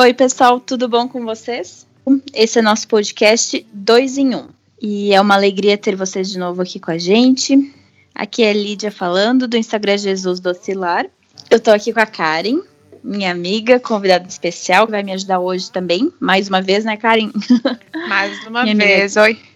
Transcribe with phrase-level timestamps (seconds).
[0.00, 1.84] Oi, pessoal, tudo bom com vocês?
[2.32, 4.38] Esse é nosso podcast 2 em 1.
[4.38, 4.48] Um,
[4.80, 7.74] e é uma alegria ter vocês de novo aqui com a gente.
[8.14, 11.06] Aqui é Lídia falando do Instagram Jesus do Oscilar.
[11.50, 12.60] Eu tô aqui com a Karen,
[13.02, 16.12] minha amiga, convidada especial, que vai me ajudar hoje também.
[16.20, 17.32] Mais uma vez, né, Karen?
[18.08, 19.48] Mais uma minha vez, amiga, oi.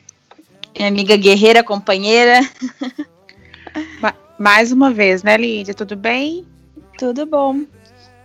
[0.77, 2.41] Minha amiga guerreira, companheira.
[4.37, 5.73] Mais uma vez, né, Lídia?
[5.73, 6.45] Tudo bem?
[6.99, 7.65] Tudo bom,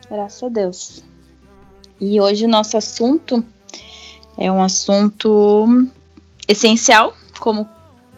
[0.10, 1.07] graças a Deus.
[2.00, 3.44] E hoje o nosso assunto
[4.38, 5.88] é um assunto
[6.48, 7.68] essencial, como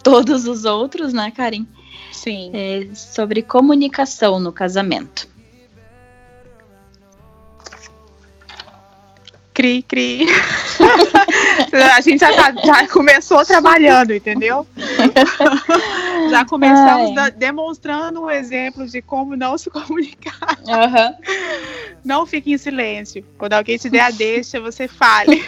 [0.04, 1.66] todos os outros, né, Karen?
[2.12, 2.52] Sim.
[2.54, 5.29] É sobre comunicação no casamento.
[9.60, 10.22] Cri, cri.
[11.94, 14.66] a gente já, tá, já, começou trabalhando, entendeu?
[16.32, 20.58] já começamos da, demonstrando um exemplo de como não se comunicar.
[20.60, 21.14] Uhum.
[22.06, 23.22] Não fique em silêncio.
[23.38, 25.44] Quando alguém te der a deixa, você fale.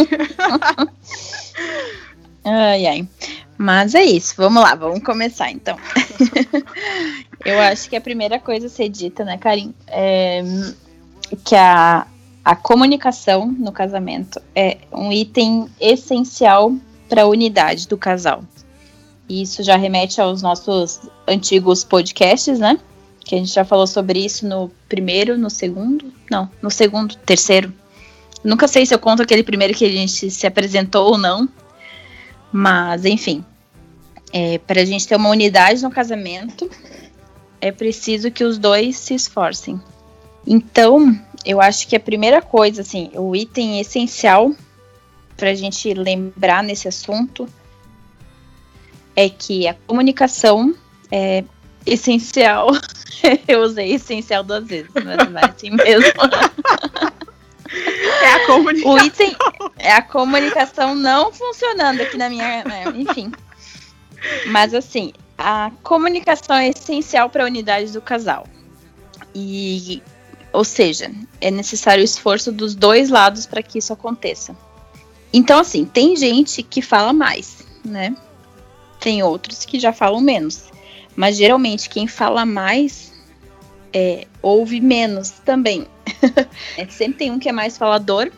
[2.44, 3.08] ai, ai.
[3.58, 5.78] Mas é isso, vamos lá, vamos começar então.
[7.46, 10.44] Eu acho que a primeira coisa a ser dita, né, Karim, é
[11.46, 12.06] que a,
[12.44, 16.74] a comunicação no casamento é um item essencial
[17.08, 18.44] para a unidade do casal.
[19.30, 22.80] E isso já remete aos nossos antigos podcasts, né?
[23.24, 27.72] Que a gente já falou sobre isso no primeiro, no segundo, não, no segundo, terceiro.
[28.44, 31.48] Nunca sei se eu conto aquele primeiro que a gente se apresentou ou não,
[32.52, 33.46] mas enfim,
[34.34, 36.70] é, para a gente ter uma unidade no casamento,
[37.62, 39.80] é preciso que os dois se esforcem.
[40.46, 44.54] Então, eu acho que a primeira coisa, assim, o item essencial
[45.36, 47.48] para a gente lembrar nesse assunto
[49.16, 50.76] é que a comunicação
[51.12, 51.44] é
[51.86, 52.70] essencial.
[53.48, 56.14] eu usei essencial duas vezes, mas é assim mesmo.
[58.22, 58.94] É a comunicação.
[58.94, 59.36] O item
[59.78, 62.64] é a comunicação não funcionando aqui na minha.
[62.64, 63.32] Né, enfim.
[64.48, 68.46] Mas assim, a comunicação é essencial para a unidade do casal.
[69.34, 70.04] E
[70.54, 74.56] ou seja, é necessário o esforço dos dois lados para que isso aconteça.
[75.34, 78.16] Então, assim, tem gente que fala mais, né?
[79.00, 80.66] Tem outros que já falam menos.
[81.16, 83.12] Mas geralmente quem fala mais
[83.94, 85.88] é, ouve menos também.
[86.78, 88.32] é, sempre tem um que é mais falador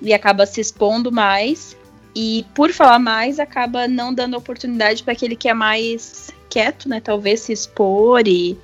[0.00, 1.76] e acaba se expondo mais.
[2.14, 7.00] E por falar mais, acaba não dando oportunidade para aquele que é mais quieto, né?
[7.00, 8.56] Talvez se expor e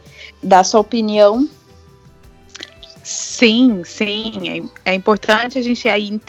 [0.42, 1.48] dar sua opinião
[3.10, 4.70] Sim, sim.
[4.84, 6.20] É, é importante a gente aí,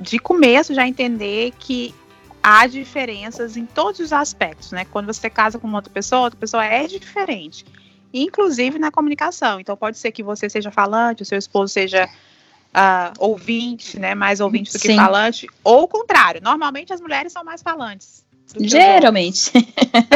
[0.00, 1.94] de começo já entender que
[2.42, 4.86] há diferenças em todos os aspectos, né?
[4.86, 7.66] Quando você casa com uma outra pessoa, outra pessoa é diferente.
[8.12, 9.60] Inclusive na comunicação.
[9.60, 14.14] Então pode ser que você seja falante, o seu esposo seja uh, ouvinte, né?
[14.14, 14.96] Mais ouvinte do que sim.
[14.96, 15.46] falante.
[15.62, 16.40] Ou o contrário.
[16.42, 18.24] Normalmente as mulheres são mais falantes.
[18.58, 19.52] Geralmente.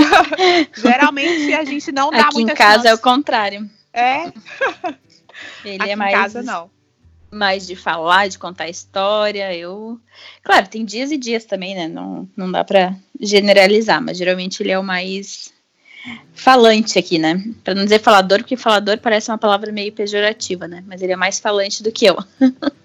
[0.75, 2.89] Geralmente a gente não dá Aqui muita em casa chance.
[2.89, 3.71] é o contrário.
[3.93, 4.33] É.
[5.65, 6.13] Ele Aqui é mais.
[6.13, 6.71] Em casa, não.
[7.31, 9.55] Mais de falar, de contar história.
[9.55, 10.01] Eu.
[10.43, 11.87] Claro, tem dias e dias também, né?
[11.87, 15.53] Não, não dá para generalizar, mas geralmente ele é o mais
[16.33, 17.43] falante aqui, né?
[17.63, 20.83] Para não dizer falador, porque falador parece uma palavra meio pejorativa, né?
[20.87, 22.17] Mas ele é mais falante do que eu.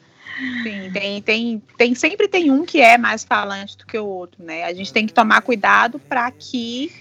[0.63, 4.43] Sim, tem, tem, tem, sempre tem um que é mais falante do que o outro,
[4.43, 4.63] né?
[4.63, 6.91] A gente tem que tomar cuidado para que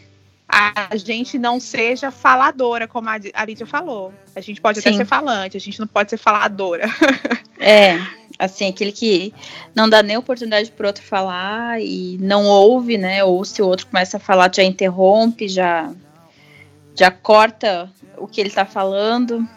[0.55, 4.13] a gente não seja faladora, como a Lídia falou.
[4.37, 4.91] A gente pode Sim.
[4.91, 6.85] até ser falante, a gente não pode ser faladora.
[7.65, 7.97] É,
[8.41, 9.33] assim, aquele que
[9.73, 13.23] não dá nem oportunidade para o outro falar e não ouve, né?
[13.23, 15.93] Ou se o outro começa a falar, já interrompe, já,
[16.93, 17.89] já corta
[18.19, 19.49] o que ele está falando.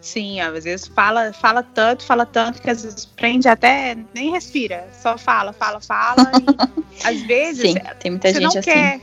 [0.00, 4.88] Sim, às vezes fala, fala tanto, fala tanto que às vezes prende até nem respira,
[4.98, 6.30] só fala, fala, fala.
[6.34, 8.62] e às vezes Sim, tem muita gente não assim.
[8.62, 9.00] Quer,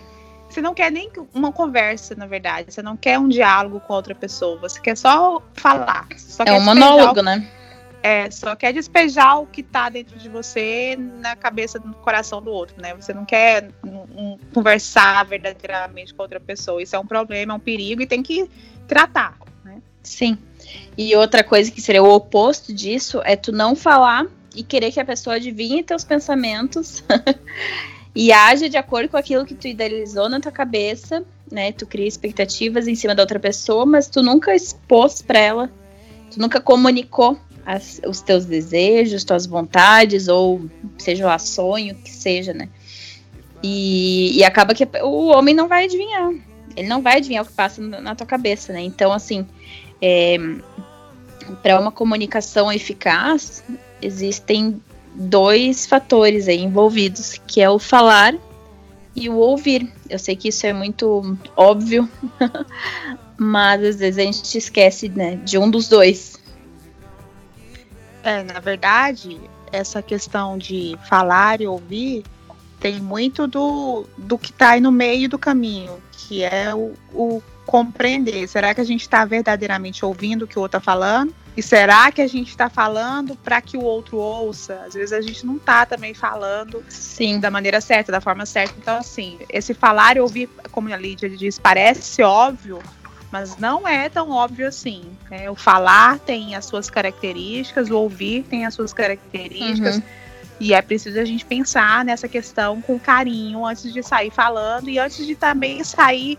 [0.52, 2.74] você não quer nem uma conversa, na verdade.
[2.74, 4.58] Você não quer um diálogo com outra pessoa.
[4.60, 6.08] Você quer só falar.
[6.18, 7.48] Só é um monólogo, né?
[8.04, 12.50] É, só quer despejar o que tá dentro de você na cabeça, no coração do
[12.50, 12.96] outro, né?
[12.96, 16.82] Você não quer um, um, conversar verdadeiramente com outra pessoa.
[16.82, 18.50] Isso é um problema, é um perigo e tem que
[18.88, 19.78] tratar, né?
[20.02, 20.36] Sim.
[20.98, 24.26] E outra coisa que seria o oposto disso é tu não falar
[24.56, 27.04] e querer que a pessoa adivinhe teus pensamentos
[28.14, 31.72] e age de acordo com aquilo que tu idealizou na tua cabeça, né?
[31.72, 35.72] Tu cria expectativas em cima da outra pessoa, mas tu nunca expôs para ela,
[36.30, 42.54] tu nunca comunicou as, os teus desejos, tuas vontades, ou seja lá, sonho, que seja,
[42.54, 42.68] né?
[43.64, 46.34] E, e acaba que o homem não vai adivinhar.
[46.76, 48.82] Ele não vai adivinhar o que passa na tua cabeça, né?
[48.82, 49.46] Então, assim,
[50.02, 50.38] é,
[51.62, 53.64] para uma comunicação eficaz,
[54.02, 54.82] existem
[55.14, 58.36] dois fatores aí envolvidos, que é o falar
[59.16, 59.92] e o ouvir.
[60.10, 62.10] Eu sei que isso é muito óbvio,
[63.38, 66.40] mas às vezes a gente esquece né, de um dos dois.
[68.24, 69.40] É, na verdade,
[69.72, 72.24] essa questão de falar e ouvir
[72.80, 77.44] tem muito do, do que está aí no meio do caminho, que é o, o
[77.66, 78.48] compreender.
[78.48, 81.34] Será que a gente está verdadeiramente ouvindo o que o outro está falando?
[81.56, 84.84] E será que a gente está falando para que o outro ouça?
[84.88, 87.40] Às vezes a gente não está também falando Sim.
[87.40, 88.74] da maneira certa, da forma certa.
[88.78, 92.80] Então, assim, esse falar e ouvir, como a Lídia diz, parece óbvio,
[93.32, 95.04] mas não é tão óbvio assim.
[95.30, 95.50] Né?
[95.50, 99.98] O falar tem as suas características, o ouvir tem as suas características.
[99.98, 100.04] Uhum.
[100.60, 105.00] E é preciso a gente pensar nessa questão com carinho antes de sair falando e
[105.00, 106.38] antes de também sair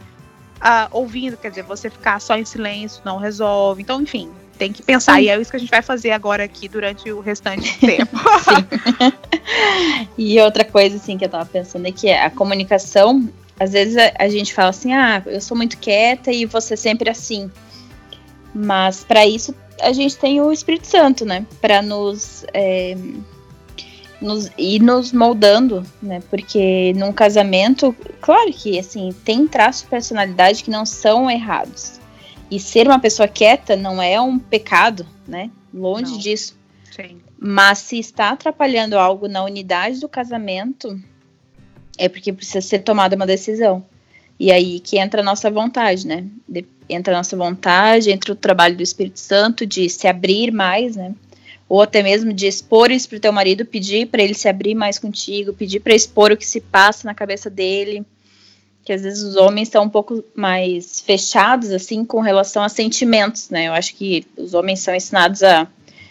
[0.59, 1.37] uh, ouvindo.
[1.37, 3.83] Quer dizer, você ficar só em silêncio não resolve.
[3.83, 4.31] Então, enfim,
[4.63, 5.17] tem que pensar.
[5.17, 5.23] Sim.
[5.23, 8.17] E é isso que a gente vai fazer agora aqui durante o restante do tempo.
[10.17, 13.29] E outra coisa, assim, que eu tava pensando é que a comunicação,
[13.59, 17.11] às vezes a, a gente fala assim, ah, eu sou muito quieta e você sempre
[17.11, 17.51] assim.
[18.55, 21.45] Mas para isso a gente tem o Espírito Santo, né?
[21.61, 22.97] Para nos, é,
[24.21, 26.23] nos ir nos moldando, né?
[26.31, 32.01] Porque num casamento, claro que assim tem traços de personalidade que não são errados.
[32.53, 35.51] E ser uma pessoa quieta não é um pecado, né?
[35.73, 36.19] Longe não.
[36.19, 36.55] disso.
[36.95, 37.19] Sim.
[37.39, 41.01] Mas se está atrapalhando algo na unidade do casamento,
[41.97, 43.83] é porque precisa ser tomada uma decisão.
[44.39, 46.27] E aí que entra a nossa vontade, né?
[46.47, 50.95] De, entra a nossa vontade, entra o trabalho do Espírito Santo de se abrir mais,
[50.95, 51.15] né?
[51.71, 54.75] Ou até mesmo de expor isso para o teu marido, pedir para ele se abrir
[54.75, 58.05] mais contigo, pedir para expor o que se passa na cabeça dele
[58.85, 63.51] que às vezes os homens estão um pouco mais fechados assim com relação a sentimentos,
[63.51, 63.69] né?
[63.69, 65.69] Eu acho que os homens são ensinados a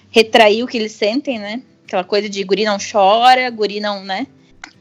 [0.09, 1.61] retrair o que eles sentem, né?
[1.85, 4.27] Aquela coisa de guri não chora, guri não, né?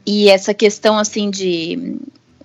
[0.05, 1.97] E essa questão assim de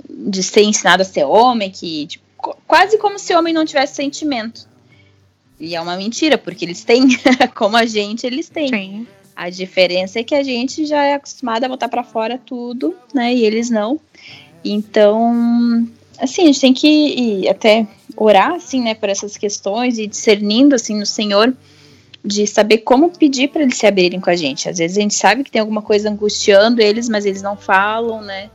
[0.09, 2.25] de ser ensinado a ser homem, que tipo,
[2.67, 4.67] quase como se homem não tivesse sentimento.
[5.59, 7.09] E é uma mentira, porque eles têm,
[7.55, 8.69] como a gente, eles têm.
[8.69, 9.07] Sim.
[9.35, 13.35] A diferença é que a gente já é acostumado a botar para fora tudo, né?
[13.35, 14.01] E eles não.
[14.73, 15.87] Então,
[16.19, 17.87] assim, a gente tem que até
[18.17, 21.55] orar, assim, né, por essas questões e discernindo, assim, no Senhor,
[22.25, 24.69] de saber como pedir para eles se abrirem com a gente.
[24.69, 28.21] Às vezes a gente sabe que tem alguma coisa angustiando eles, mas eles não falam,
[28.21, 28.51] né?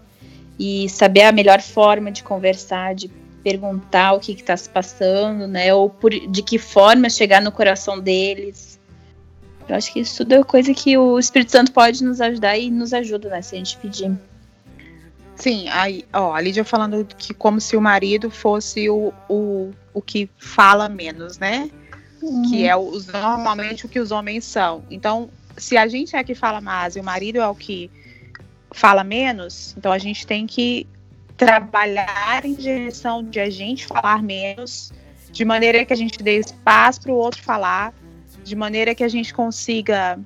[0.59, 3.09] E saber a melhor forma de conversar, de
[3.41, 5.73] perguntar o que está se passando, né?
[5.73, 8.79] Ou por, de que forma chegar no coração deles.
[9.69, 12.69] Eu acho que isso tudo é coisa que o Espírito Santo pode nos ajudar e
[12.69, 13.41] nos ajuda, né?
[13.41, 14.11] Se a gente pedir.
[15.35, 20.01] Sim, aí, ó, a Lídia falando que como se o marido fosse o, o, o
[20.01, 21.69] que fala menos, né?
[22.21, 22.43] Uhum.
[22.43, 24.83] Que é os, normalmente o que os homens são.
[24.91, 27.89] Então, se a gente é que fala mais e o marido é o que
[28.71, 30.87] fala menos, então a gente tem que
[31.35, 34.93] trabalhar em direção de a gente falar menos,
[35.31, 37.93] de maneira que a gente dê espaço para o outro falar,
[38.43, 40.19] de maneira que a gente consiga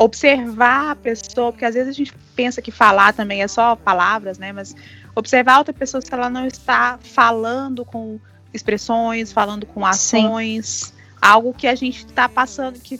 [0.00, 4.38] observar a pessoa, porque às vezes a gente pensa que falar também é só palavras,
[4.38, 4.50] né?
[4.50, 4.74] Mas
[5.14, 8.18] observar outra pessoa se ela não está falando com
[8.52, 10.92] expressões, falando com ações, Sim.
[11.20, 12.98] algo que a gente está passando, que,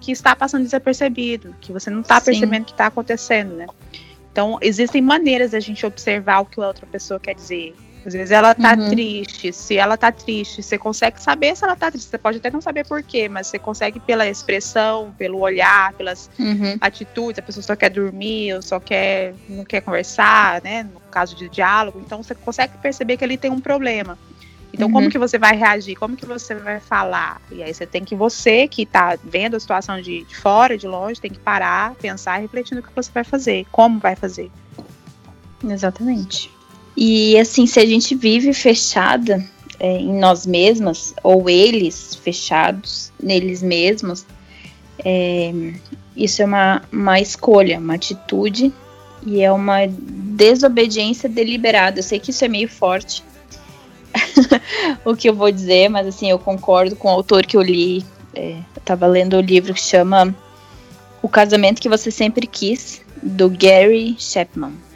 [0.00, 3.66] que está passando desapercebido, que você não está percebendo que está acontecendo, né?
[4.32, 7.76] Então, existem maneiras da gente observar o que a outra pessoa quer dizer.
[8.08, 8.88] Às vezes ela tá uhum.
[8.88, 9.52] triste.
[9.52, 12.08] Se ela tá triste, você consegue saber se ela tá triste.
[12.08, 16.30] Você pode até não saber por quê, mas você consegue pela expressão, pelo olhar, pelas
[16.38, 16.78] uhum.
[16.80, 17.38] atitudes.
[17.38, 20.84] A pessoa só quer dormir, ou só quer, não quer conversar, né?
[20.84, 22.00] No caso de diálogo.
[22.04, 24.18] Então você consegue perceber que ele tem um problema.
[24.72, 24.94] Então, uhum.
[24.94, 25.96] como que você vai reagir?
[25.96, 27.42] Como que você vai falar?
[27.52, 30.86] E aí você tem que, você que tá vendo a situação de, de fora, de
[30.86, 34.50] longe, tem que parar, pensar e refletir no que você vai fazer, como vai fazer.
[35.62, 36.57] Exatamente.
[37.00, 39.40] E assim, se a gente vive fechada
[39.78, 44.26] é, em nós mesmas, ou eles fechados neles mesmos,
[45.04, 45.52] é,
[46.16, 48.72] isso é uma, uma escolha, uma atitude
[49.24, 52.00] e é uma desobediência deliberada.
[52.00, 53.22] Eu sei que isso é meio forte
[55.04, 58.04] o que eu vou dizer, mas assim, eu concordo com o autor que eu li.
[58.34, 60.34] É, eu tava lendo o livro que chama
[61.22, 64.87] O Casamento que Você Sempre Quis, do Gary Chapman.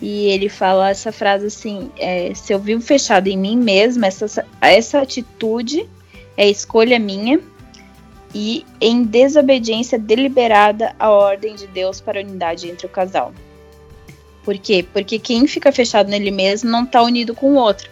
[0.00, 4.46] E ele fala essa frase assim: é, se eu vivo fechado em mim mesma, essa,
[4.60, 5.88] essa atitude
[6.36, 7.40] é escolha minha
[8.34, 13.32] e em desobediência deliberada à ordem de Deus para a unidade entre o casal.
[14.44, 14.84] Por quê?
[14.92, 17.90] Porque quem fica fechado nele mesmo não está unido com o outro.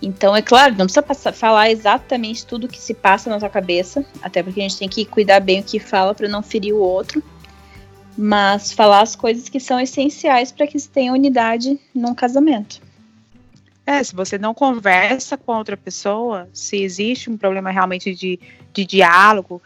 [0.00, 4.04] Então, é claro, não precisa passar, falar exatamente tudo que se passa na sua cabeça,
[4.22, 6.78] até porque a gente tem que cuidar bem o que fala para não ferir o
[6.78, 7.22] outro,
[8.16, 12.80] mas falar as coisas que são essenciais para que se tenha unidade num casamento.
[13.86, 18.40] É, se você não conversa com outra pessoa, se existe um problema realmente de,
[18.72, 19.60] de diálogo,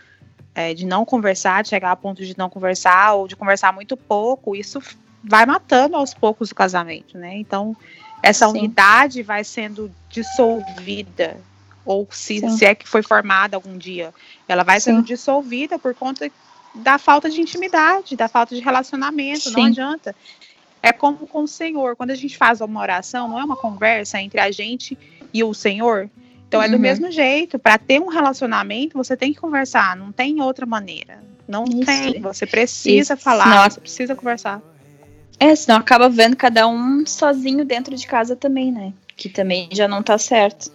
[0.55, 3.97] é, de não conversar, de chegar a ponto de não conversar ou de conversar muito
[3.97, 4.83] pouco, isso
[5.23, 7.37] vai matando aos poucos o casamento, né?
[7.37, 7.77] Então,
[8.23, 8.59] essa Sim.
[8.59, 11.37] unidade vai sendo dissolvida,
[11.85, 14.13] ou se, se, é que foi formada algum dia,
[14.49, 14.93] ela vai Sim.
[14.93, 16.29] sendo dissolvida por conta
[16.79, 19.53] da falta de intimidade, da falta de relacionamento, Sim.
[19.53, 20.15] não adianta.
[20.83, 24.21] É como com o Senhor, quando a gente faz uma oração, não é uma conversa
[24.21, 24.97] entre a gente
[25.35, 26.09] e o Senhor,
[26.49, 26.81] então é do uhum.
[26.81, 31.23] mesmo jeito, para ter um relacionamento, você tem que conversar, não tem outra maneira.
[31.47, 31.85] Não Isso.
[31.85, 33.23] tem, você precisa Isso.
[33.23, 34.63] falar, senão, você precisa conversar.
[35.39, 38.93] É, senão acaba vendo cada um sozinho dentro de casa também, né?
[39.15, 40.71] Que também já não tá certo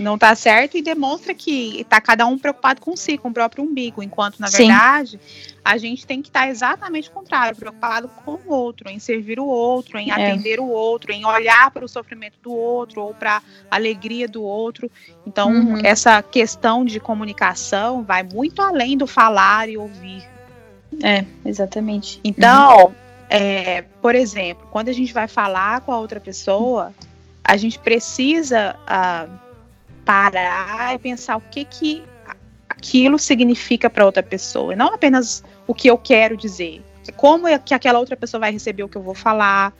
[0.00, 3.62] não tá certo e demonstra que tá cada um preocupado com si, com o próprio
[3.62, 4.68] umbigo, enquanto na Sim.
[4.68, 5.20] verdade
[5.64, 9.38] a gente tem que estar tá exatamente o contrário, preocupado com o outro, em servir
[9.38, 10.14] o outro, em é.
[10.14, 14.42] atender o outro, em olhar para o sofrimento do outro ou para a alegria do
[14.42, 14.90] outro.
[15.26, 15.80] Então, uhum.
[15.84, 20.24] essa questão de comunicação vai muito além do falar e ouvir.
[21.02, 22.18] É, exatamente.
[22.24, 22.94] Então, uhum.
[23.28, 26.92] é, por exemplo, quando a gente vai falar com a outra pessoa,
[27.44, 29.49] a gente precisa uh,
[30.10, 32.02] parar e pensar o que que
[32.68, 36.82] aquilo significa para outra pessoa, e não apenas o que eu quero dizer.
[37.16, 39.72] Como é que aquela outra pessoa vai receber o que eu vou falar,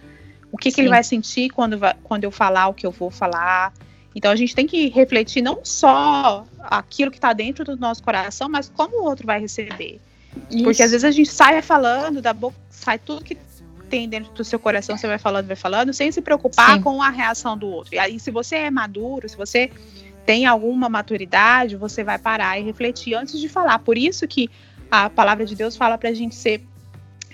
[0.53, 3.73] o que, que ele vai sentir quando, quando eu falar o que eu vou falar.
[4.15, 8.49] Então a gente tem que refletir não só aquilo que está dentro do nosso coração,
[8.49, 10.01] mas como o outro vai receber.
[10.49, 10.63] Isso.
[10.63, 13.37] Porque às vezes a gente sai falando da boca, sai tudo que
[13.89, 16.83] tem dentro do seu coração, você vai falando, vai falando, sem se preocupar Sim.
[16.83, 17.95] com a reação do outro.
[17.97, 19.71] E aí, se você é maduro, se você
[20.27, 23.79] tem alguma maturidade, você vai parar e refletir antes de falar.
[23.81, 24.49] Por isso que
[24.91, 26.65] a palavra de Deus fala para a gente ser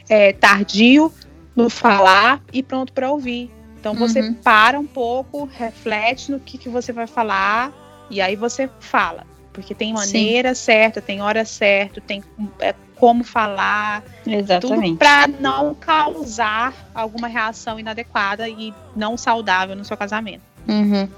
[0.08, 1.12] é, tardio
[1.54, 3.50] no falar e pronto para ouvir.
[3.78, 4.34] Então você uhum.
[4.34, 7.72] para um pouco, reflete no que, que você vai falar
[8.10, 9.24] e aí você fala.
[9.52, 10.64] Porque tem maneira Sim.
[10.64, 12.22] certa, tem hora certa, tem
[12.60, 14.02] é, como falar.
[14.26, 14.98] Exatamente.
[14.98, 20.42] Para não causar alguma reação inadequada e não saudável no seu casamento.
[20.68, 21.08] Uhum.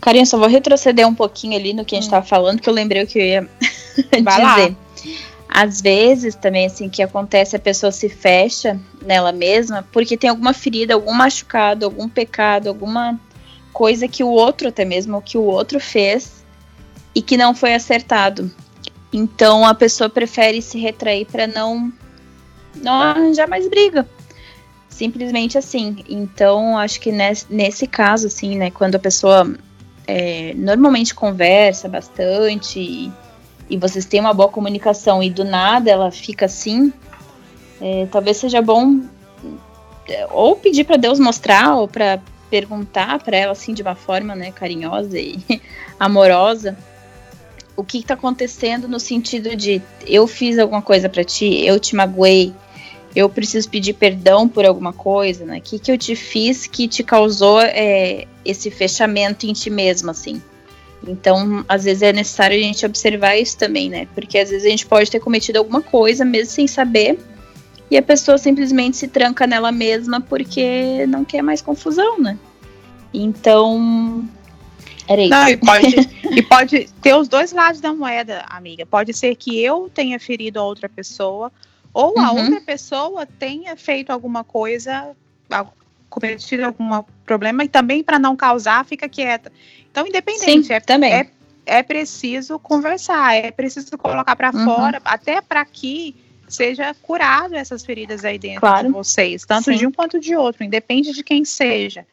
[0.00, 2.28] Carinha, só vou retroceder um pouquinho ali no que a gente estava hum.
[2.28, 3.48] falando, que eu lembrei o que eu ia
[3.96, 4.22] dizer.
[4.24, 4.74] Lá.
[5.48, 10.52] Às vezes também, assim, que acontece, a pessoa se fecha nela mesma porque tem alguma
[10.52, 13.18] ferida, algum machucado, algum pecado, alguma
[13.72, 16.44] coisa que o outro, até mesmo, que o outro fez
[17.14, 18.50] e que não foi acertado.
[19.12, 21.90] Então a pessoa prefere se retrair para não,
[22.76, 24.06] não arranjar mais briga
[24.98, 26.04] simplesmente assim.
[26.08, 29.54] Então, acho que nesse, nesse caso, assim, né, quando a pessoa
[30.08, 33.12] é, normalmente conversa bastante e,
[33.70, 36.92] e, vocês têm uma boa comunicação e do nada ela fica assim,
[37.80, 39.00] é, talvez seja bom
[40.08, 44.34] é, ou pedir para Deus mostrar ou para perguntar para ela assim de uma forma
[44.34, 45.38] né, carinhosa e
[46.00, 46.76] amorosa
[47.76, 51.94] o que está acontecendo no sentido de eu fiz alguma coisa para ti, eu te
[51.94, 52.52] magoei,
[53.18, 55.58] eu preciso pedir perdão por alguma coisa, né?
[55.58, 60.08] O que, que eu te fiz que te causou é, esse fechamento em ti mesmo,
[60.08, 60.40] assim?
[61.04, 64.06] Então, às vezes é necessário a gente observar isso também, né?
[64.14, 67.18] Porque às vezes a gente pode ter cometido alguma coisa mesmo sem saber,
[67.90, 72.38] e a pessoa simplesmente se tranca nela mesma porque não quer mais confusão, né?
[73.12, 74.28] Então,
[75.08, 75.30] era isso.
[75.30, 75.96] Não, e pode,
[76.38, 78.86] e pode ter os dois lados da moeda, amiga.
[78.86, 81.50] Pode ser que eu tenha ferido a outra pessoa,
[81.98, 82.24] ou uhum.
[82.24, 85.16] a outra pessoa tenha feito alguma coisa,
[86.08, 89.50] cometido algum problema, e também para não causar, fica quieta.
[89.90, 91.12] Então, independente, Sim, é, também.
[91.12, 91.28] É,
[91.66, 94.64] é preciso conversar, é preciso colocar para uhum.
[94.64, 96.14] fora, até para que
[96.48, 98.86] seja curado essas feridas aí dentro claro.
[98.86, 99.78] de vocês, tanto Sim.
[99.78, 102.06] de um quanto de outro, independe de quem seja.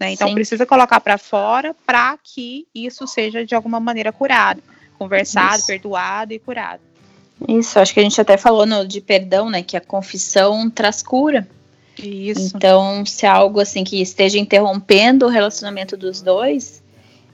[0.00, 0.10] Né?
[0.10, 0.34] Então, Sim.
[0.34, 4.60] precisa colocar para fora para que isso seja de alguma maneira curado,
[4.98, 5.68] conversado, isso.
[5.68, 6.89] perdoado e curado.
[7.48, 9.62] Isso, acho que a gente até falou no, de perdão, né?
[9.62, 11.46] Que a confissão traz cura.
[11.98, 12.52] Isso.
[12.54, 16.82] Então, se há algo assim que esteja interrompendo o relacionamento dos dois,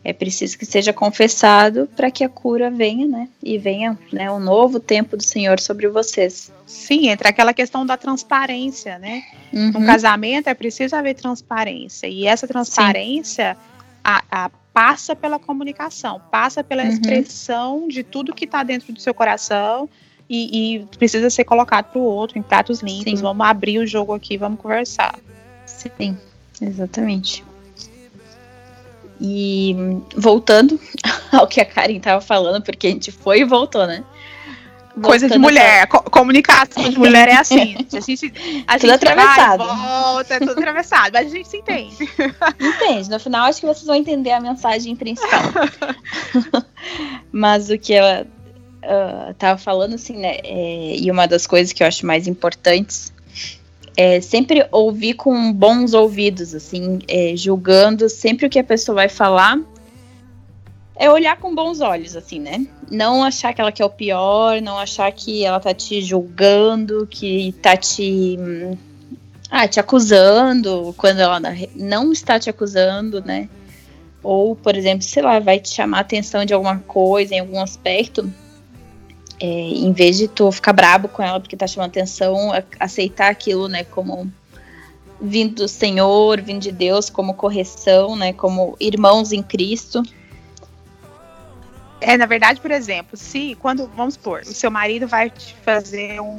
[0.03, 3.29] é preciso que seja confessado para que a cura venha, né?
[3.43, 6.53] E venha né, um novo tempo do Senhor sobre vocês.
[6.65, 9.23] Sim, entra aquela questão da transparência, né?
[9.53, 9.73] Uhum.
[9.73, 12.07] No casamento é preciso haver transparência.
[12.07, 13.57] E essa transparência
[14.05, 16.91] a, a, passa pela comunicação, passa pela uhum.
[16.91, 19.89] expressão de tudo que está dentro do seu coração
[20.29, 23.19] e, e precisa ser colocado para o outro em pratos limpos.
[23.19, 23.23] Sim.
[23.23, 25.19] Vamos abrir o jogo aqui, vamos conversar.
[25.65, 26.19] Sim,
[26.61, 27.43] exatamente.
[29.19, 29.75] E
[30.15, 30.79] voltando
[31.33, 34.05] ao que a Karen tava falando, porque a gente foi e voltou, né?
[35.03, 37.77] Coisa de mulher, co comunicação de mulher é assim.
[37.87, 39.65] A gente, a tudo gente atravessado.
[39.65, 41.97] vai, volta, é tudo atravessado, mas a gente se entende.
[42.59, 43.11] Entende?
[43.11, 45.43] No final, acho que vocês vão entender a mensagem principal.
[47.31, 48.27] mas o que ela
[48.83, 50.39] uh, tava falando, assim, né?
[50.43, 53.13] É, e uma das coisas que eu acho mais importantes
[53.97, 59.09] é sempre ouvir com bons ouvidos, assim, é, julgando sempre o que a pessoa vai
[59.09, 59.59] falar
[60.99, 62.67] é olhar com bons olhos, assim, né?
[62.91, 67.55] Não achar que ela quer o pior, não achar que ela tá te julgando, que
[67.61, 68.39] tá te.
[69.51, 71.41] Ah, te acusando, quando ela
[71.75, 73.49] não está te acusando, né?
[74.23, 77.61] Ou, por exemplo, sei lá, vai te chamar a atenção de alguma coisa, em algum
[77.61, 78.29] aspecto.
[79.39, 83.69] É, em vez de tu ficar brabo com ela porque tá chamando atenção, aceitar aquilo,
[83.69, 84.33] né, como
[85.21, 90.03] vindo do Senhor, vindo de Deus, como correção, né, como irmãos em Cristo.
[92.01, 96.21] É, na verdade, por exemplo, se quando, vamos supor, o seu marido vai te fazer
[96.21, 96.37] um.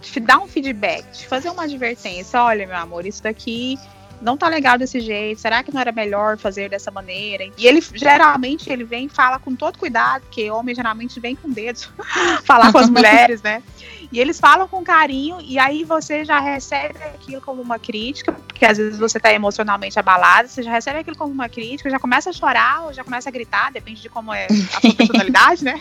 [0.00, 3.78] te dar um feedback, te fazer uma advertência, olha, meu amor, isso daqui
[4.20, 7.44] não tá legal desse jeito, será que não era melhor fazer dessa maneira?
[7.56, 11.50] E ele geralmente ele vem e fala com todo cuidado, porque homem geralmente vem com
[11.50, 11.90] dedos
[12.44, 13.62] falar com as mulheres, né?
[14.10, 18.64] E eles falam com carinho, e aí você já recebe aquilo como uma crítica, porque
[18.64, 22.30] às vezes você está emocionalmente abalado, você já recebe aquilo como uma crítica, já começa
[22.30, 25.80] a chorar ou já começa a gritar, depende de como é a sua personalidade, né?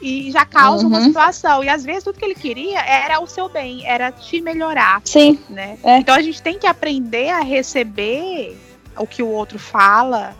[0.00, 0.90] E já causa uhum.
[0.90, 1.64] uma situação.
[1.64, 5.02] E às vezes tudo que ele queria era o seu bem, era te melhorar.
[5.04, 5.38] Sim.
[5.50, 5.78] Né?
[5.82, 5.98] É.
[5.98, 8.56] Então a gente tem que aprender a receber
[8.96, 10.36] o que o outro fala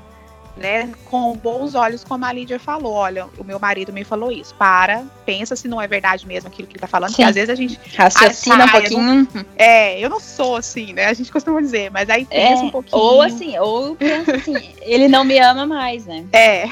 [0.58, 2.92] né, com bons olhos, como a Lídia falou.
[2.92, 4.54] Olha, o meu marido me falou isso.
[4.54, 7.16] Para, pensa se não é verdade mesmo aquilo que ele tá falando, Sim.
[7.16, 9.28] porque às vezes a gente raciocina um pouquinho.
[9.32, 11.06] Não, é, eu não sou assim, né?
[11.06, 13.00] A gente costuma dizer, mas aí pensa é, um pouquinho.
[13.00, 16.24] Ou assim, ou pensa assim, ele não me ama mais, né?
[16.32, 16.64] É.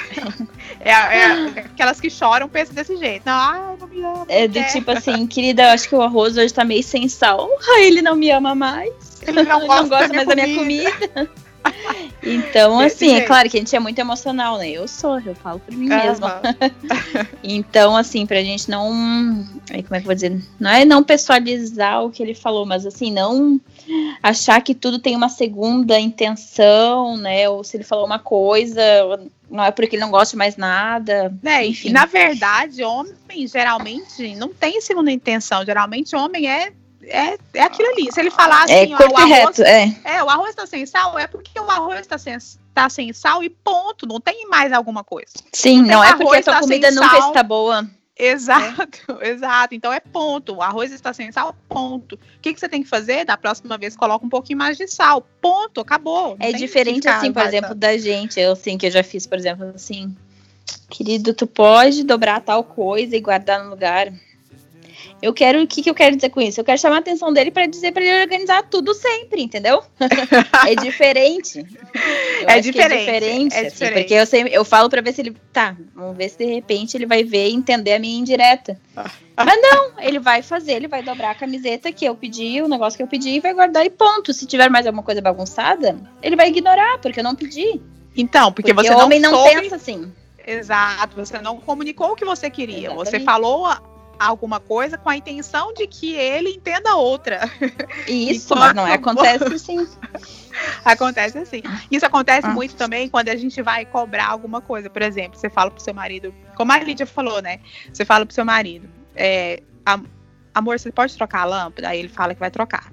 [0.80, 3.22] é, é aquelas que choram pensam desse jeito.
[3.24, 4.26] Não, ah, não me ama.
[4.28, 7.48] É do tipo assim, querida, acho que o arroz hoje tá meio sem sal.
[7.68, 8.92] Ah, ele não me ama mais.
[9.26, 11.30] Ele não gosta, não gosta mais da minha comida.
[12.22, 14.70] Então, assim, é claro que a gente é muito emocional, né?
[14.70, 16.42] Eu sou, eu falo por mim mesma.
[17.42, 18.88] então, assim, pra gente não.
[18.88, 20.42] Como é que eu vou dizer?
[20.58, 23.60] Não é não pessoalizar o que ele falou, mas assim, não
[24.22, 27.48] achar que tudo tem uma segunda intenção, né?
[27.48, 28.82] Ou se ele falou uma coisa,
[29.50, 31.32] não é porque ele não gosta de mais nada.
[31.44, 31.90] É, enfim.
[31.90, 35.64] na verdade, homem geralmente não tem segunda intenção.
[35.64, 36.72] Geralmente, homem é
[37.06, 38.12] é, é aquilo ali.
[38.12, 39.96] Se ele falar assim, é, ó, o arroz, reto, é.
[40.04, 42.36] é, o arroz tá sem sal, é porque o arroz tá sem,
[42.74, 44.06] tá sem sal e ponto.
[44.06, 45.32] Não tem mais alguma coisa.
[45.52, 47.28] Sim, não, não é porque a tua tá comida nunca sal.
[47.28, 47.88] está boa.
[48.18, 49.28] Exato, é.
[49.28, 49.74] exato.
[49.74, 50.54] Então é ponto.
[50.54, 52.14] O arroz está sem sal, ponto.
[52.14, 53.24] O que, que você tem que fazer?
[53.24, 55.20] Da próxima vez, coloca um pouquinho mais de sal.
[55.40, 56.36] Ponto, acabou.
[56.38, 58.40] Não é diferente, assim, por exemplo, da gente.
[58.40, 60.16] Eu, assim, que eu já fiz, por exemplo, assim.
[60.88, 64.12] Querido, tu pode dobrar tal coisa e guardar no lugar.
[65.22, 66.60] Eu quero, o que, que eu quero dizer com isso?
[66.60, 69.82] Eu quero chamar a atenção dele para dizer para ele organizar tudo sempre, entendeu?
[70.68, 71.64] é diferente.
[72.46, 72.94] É, é diferente.
[72.94, 73.94] É diferente, é assim, diferente.
[73.94, 75.36] Porque eu, sempre, eu falo para ver se ele.
[75.52, 78.78] Tá, vamos ver se de repente ele vai ver e entender a minha indireta.
[79.36, 82.96] Mas não, ele vai fazer, ele vai dobrar a camiseta que eu pedi, o negócio
[82.96, 84.32] que eu pedi, e vai guardar e ponto.
[84.32, 87.80] Se tiver mais alguma coisa bagunçada, ele vai ignorar, porque eu não pedi.
[88.14, 90.12] Então, porque, porque você o homem não, não pensa assim.
[90.46, 92.88] Exato, você não comunicou o que você queria.
[92.88, 93.10] Exatamente.
[93.10, 93.66] Você falou
[94.18, 97.50] alguma coisa com a intenção de que ele entenda outra.
[98.06, 99.88] Isso, mas não é, acontece assim.
[100.84, 101.62] acontece assim.
[101.90, 102.50] Isso acontece ah.
[102.50, 104.88] muito também quando a gente vai cobrar alguma coisa.
[104.88, 107.60] Por exemplo, você fala pro seu marido, como a Lídia falou, né?
[107.92, 109.62] Você fala pro seu marido, é,
[110.54, 111.88] amor, você pode trocar a lâmpada?
[111.88, 112.90] Aí ele fala que vai trocar.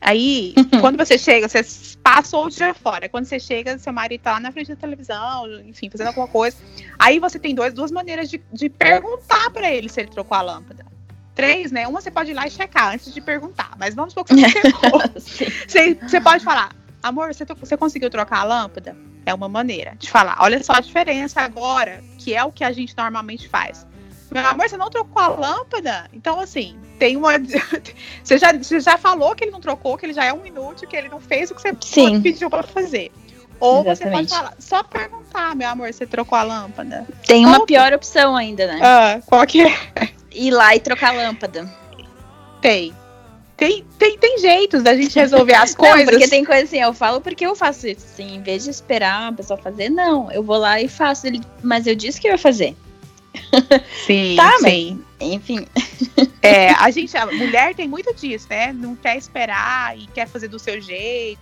[0.00, 1.64] Aí, quando você chega, você
[2.02, 3.08] passou o dia fora.
[3.08, 6.56] Quando você chega, seu marido tá lá na frente da televisão, enfim, fazendo alguma coisa.
[6.98, 10.42] Aí você tem dois, duas maneiras de, de perguntar para ele se ele trocou a
[10.42, 10.84] lâmpada.
[11.34, 11.86] Três, né?
[11.86, 13.72] Uma você pode ir lá e checar antes de perguntar.
[13.78, 16.70] Mas vamos supor que você você, você pode falar,
[17.02, 18.96] amor, você, você conseguiu trocar a lâmpada?
[19.24, 20.36] É uma maneira de falar.
[20.40, 23.86] Olha só a diferença agora, que é o que a gente normalmente faz.
[24.36, 26.10] Meu amor, você não trocou a lâmpada?
[26.12, 27.32] Então, assim, tem uma.
[28.22, 30.86] você, já, você já falou que ele não trocou, que ele já é um inútil,
[30.86, 32.20] que ele não fez o que você Sim.
[32.20, 33.10] pediu para fazer.
[33.58, 33.98] Ou Exatamente.
[33.98, 37.06] você pode falar, só perguntar, meu amor, você trocou a lâmpada?
[37.26, 38.78] Tem uma pior opção ainda, né?
[38.82, 39.72] Ah, qual que é?
[40.30, 41.66] Ir lá e trocar a lâmpada.
[42.60, 42.92] Tem.
[43.56, 45.96] Tem, tem, tem jeitos da gente resolver as coisas.
[46.04, 48.04] Não, porque tem coisa assim, eu falo porque eu faço isso.
[48.04, 51.26] Assim, em vez de esperar a pessoa fazer, não, eu vou lá e faço.
[51.26, 52.76] Ele, mas eu disse que eu ia fazer.
[54.06, 55.04] Sim, tá, sim.
[55.18, 55.66] Mas, enfim.
[56.42, 58.72] É, a gente, a mulher tem muito disso, né?
[58.72, 61.40] Não quer esperar e quer fazer do seu jeito.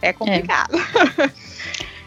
[0.00, 0.76] É complicado.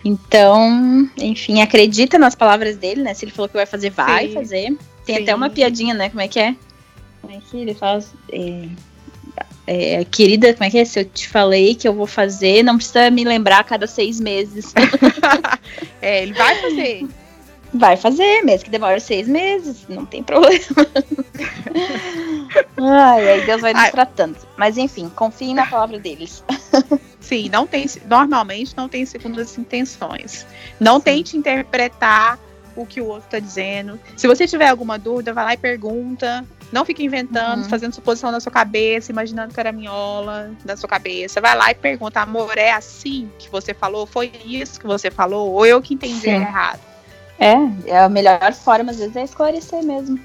[0.05, 3.13] Então, enfim, acredita nas palavras dele, né?
[3.13, 4.33] Se ele falou que vai fazer, vai Sim.
[4.33, 4.77] fazer.
[5.05, 5.23] Tem Sim.
[5.23, 6.09] até uma piadinha, né?
[6.09, 6.55] Como é que é?
[7.21, 8.03] Como é que ele fala?
[8.29, 8.67] É,
[9.65, 10.85] é, querida, como é que é?
[10.85, 14.19] Se eu te falei que eu vou fazer, não precisa me lembrar a cada seis
[14.19, 14.73] meses.
[16.01, 17.07] É, ele vai fazer.
[17.73, 20.59] Vai fazer, mesmo que demore seis meses, não tem problema.
[22.77, 23.91] Ai, aí Deus vai nos Ai.
[23.91, 24.37] tratando.
[24.57, 26.43] Mas enfim, confiem na palavra deles.
[27.19, 30.45] Sim, não tem, normalmente não tem segundas intenções.
[30.79, 31.03] Não Sim.
[31.03, 32.37] tente interpretar
[32.75, 33.99] o que o outro está dizendo.
[34.17, 36.45] Se você tiver alguma dúvida, vai lá e pergunta.
[36.71, 37.69] Não fique inventando, Uhum.
[37.69, 41.39] fazendo suposição na sua cabeça, imaginando caraminhola na sua cabeça.
[41.39, 44.05] Vai lá e pergunta, amor, é assim que você falou?
[44.07, 45.51] Foi isso que você falou?
[45.53, 46.29] Ou eu que entendi Sim.
[46.31, 46.79] errado?
[47.43, 50.19] É, é a melhor forma, às vezes, é esclarecer mesmo.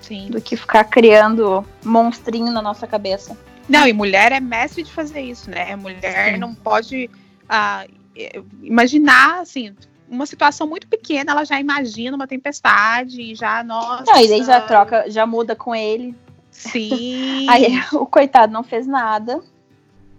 [0.00, 0.28] Sim.
[0.30, 3.36] Do que ficar criando monstrinho na nossa cabeça.
[3.68, 5.74] Não, e mulher é mestre de fazer isso, né?
[5.76, 6.38] Mulher Sim.
[6.38, 7.08] não pode
[7.48, 9.74] ah, eh, imaginar, assim,
[10.08, 14.04] uma situação muito pequena, ela já imagina uma tempestade e já, nossa.
[14.04, 16.14] Não, e daí já troca, já muda com ele.
[16.50, 17.46] Sim.
[17.50, 19.42] Aí o coitado não fez nada,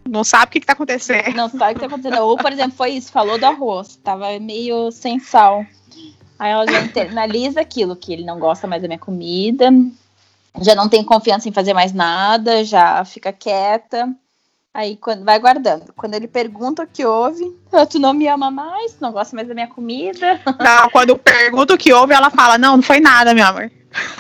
[0.07, 1.33] Não sabe o que, que tá acontecendo.
[1.35, 2.21] não sabe o que tá acontecendo.
[2.21, 5.65] Ou, por exemplo, foi isso, falou do arroz, tava meio sem sal.
[6.37, 9.69] Aí ela já internaliza aquilo, que ele não gosta mais da minha comida,
[10.61, 14.13] já não tem confiança em fazer mais nada, já fica quieta.
[14.73, 15.93] Aí quando vai guardando.
[15.95, 19.47] Quando ele pergunta o que houve, "Ah, tu não me ama mais, não gosta mais
[19.47, 20.41] da minha comida.
[20.59, 23.71] Não, quando pergunta o que houve, ela fala: Não, não foi nada, meu amor.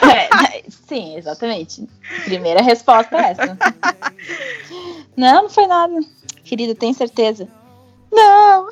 [0.01, 1.85] É, sim, exatamente.
[2.23, 3.57] Primeira resposta é essa.
[5.17, 5.93] Não, não foi nada.
[6.43, 7.47] Querida, tem certeza?
[8.11, 8.69] Não.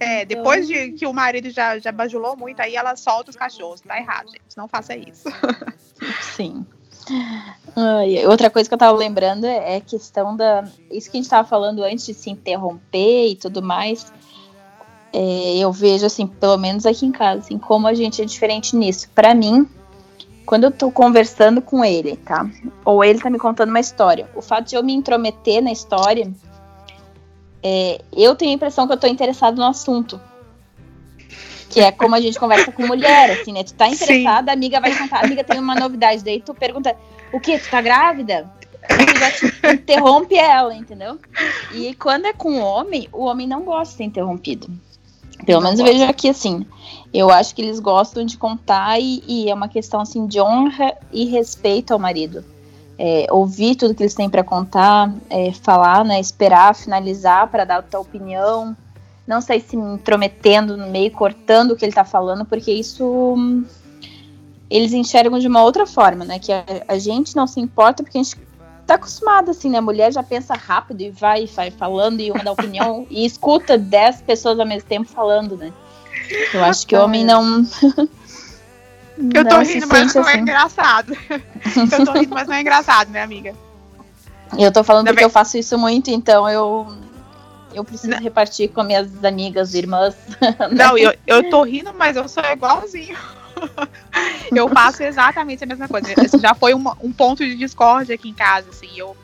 [0.00, 3.82] É, depois de que o marido já, já bajulou muito, aí ela solta os cachorros.
[3.82, 4.56] Tá errado, gente.
[4.56, 5.24] Não faça isso.
[6.34, 6.64] Sim.
[7.76, 10.64] Ai, outra coisa que eu tava lembrando é a questão da.
[10.90, 14.10] Isso que a gente tava falando antes de se interromper e tudo mais.
[15.12, 18.74] É, eu vejo, assim, pelo menos aqui em casa, assim, como a gente é diferente
[18.76, 19.08] nisso.
[19.14, 19.68] Pra mim,
[20.46, 22.48] quando eu tô conversando com ele, tá?
[22.84, 26.32] Ou ele tá me contando uma história, o fato de eu me intrometer na história,
[27.62, 30.20] é, eu tenho a impressão que eu tô interessado no assunto.
[31.68, 33.62] Que é como a gente conversa com mulher, assim, né?
[33.62, 33.94] Tu tá Sim.
[33.94, 36.96] interessada, a amiga vai contar, a amiga tem uma novidade, daí tu pergunta,
[37.32, 37.58] o que?
[37.58, 38.50] Tu tá grávida?
[38.88, 41.18] Tu já te interrompe ela, entendeu?
[41.72, 44.68] E quando é com o homem, o homem não gosta de ser interrompido.
[45.44, 46.66] Pelo Não menos eu vejo aqui assim.
[47.12, 50.96] Eu acho que eles gostam de contar e, e é uma questão assim de honra
[51.12, 52.44] e respeito ao marido.
[53.02, 57.78] É, ouvir tudo que eles têm para contar, é, falar, né, esperar, finalizar para dar
[57.78, 58.76] a tua opinião.
[59.26, 63.04] Não sei se me intrometendo no meio, cortando o que ele tá falando, porque isso
[63.04, 63.64] hum,
[64.68, 66.38] eles enxergam de uma outra forma, né?
[66.38, 68.36] Que a, a gente não se importa porque a gente
[68.86, 69.78] tá acostumado, assim, né?
[69.78, 73.78] A mulher já pensa rápido e vai, vai falando e uma dá opinião e escuta
[73.78, 75.72] 10 pessoas ao mesmo tempo falando, né?
[76.52, 77.64] Eu acho que o homem não.
[79.34, 80.40] Eu tô se rindo, mas não é assim.
[80.40, 81.16] engraçado.
[81.92, 83.54] Eu tô rindo, mas não é engraçado, minha amiga.
[84.58, 85.26] Eu tô falando Ainda porque bem.
[85.26, 86.86] eu faço isso muito, então eu.
[87.72, 88.18] Eu preciso Não.
[88.18, 90.16] repartir com minhas amigas, irmãs.
[90.72, 93.16] Não, eu, eu tô rindo, mas eu sou igualzinho.
[94.50, 96.12] Eu faço exatamente a mesma coisa.
[96.20, 98.88] Esse já foi uma- um ponto de discórdia aqui em casa, assim.
[98.96, 99.16] Eu,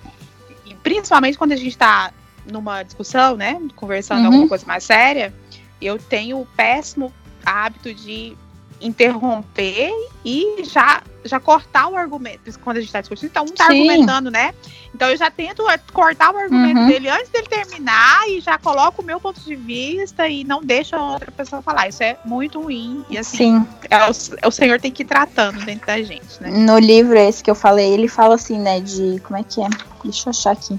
[0.83, 2.13] principalmente quando a gente tá
[2.49, 3.61] numa discussão, né?
[3.75, 4.27] Conversando Uhum.
[4.27, 5.35] alguma coisa mais séria,
[5.81, 7.13] eu tenho o péssimo
[7.45, 8.37] hábito de
[8.81, 9.91] interromper
[10.25, 12.41] e já, já cortar o argumento.
[12.61, 13.81] Quando a gente tá discutindo, então um tá Sim.
[13.89, 14.55] argumentando, né?
[14.95, 16.87] Então eu já tento é, cortar o argumento Uhum.
[16.87, 20.97] dele antes dele terminar e já coloco o meu ponto de vista e não deixo
[20.97, 21.89] a outra pessoa falar.
[21.89, 23.05] Isso é muito ruim.
[23.11, 23.69] E assim, Sim.
[23.91, 24.13] é o,
[24.43, 26.51] é o Senhor tem que ir tratando dentro da gente, né?
[26.51, 29.21] No livro esse que eu falei, ele fala assim, né, de.
[29.21, 29.69] Como é que é?
[30.03, 30.79] Deixa eu achar aqui.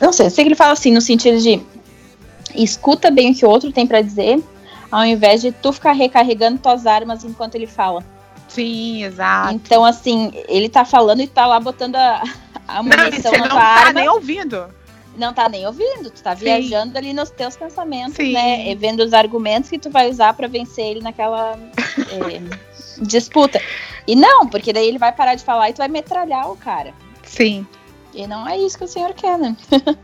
[0.00, 1.60] Não sei, eu sei que ele fala assim, no sentido de
[2.54, 4.42] escuta bem o que o outro tem pra dizer,
[4.90, 8.04] ao invés de tu ficar recarregando tuas armas enquanto ele fala.
[8.48, 9.54] Sim, exato.
[9.54, 12.22] Então, assim, ele tá falando e tá lá botando a,
[12.66, 13.92] a Não, munição você na não tua tá arma.
[14.00, 14.66] nem ouvindo.
[15.16, 16.44] Não tá nem ouvindo, tu tá Sim.
[16.44, 18.32] viajando ali nos teus pensamentos, Sim.
[18.32, 18.70] né?
[18.70, 21.56] E vendo os argumentos que tu vai usar pra vencer ele naquela
[22.10, 22.40] eh,
[23.02, 23.60] disputa.
[24.06, 26.92] E não, porque daí ele vai parar de falar e tu vai metralhar o cara.
[27.22, 27.66] Sim.
[28.14, 29.56] E não é isso que o senhor quer, né?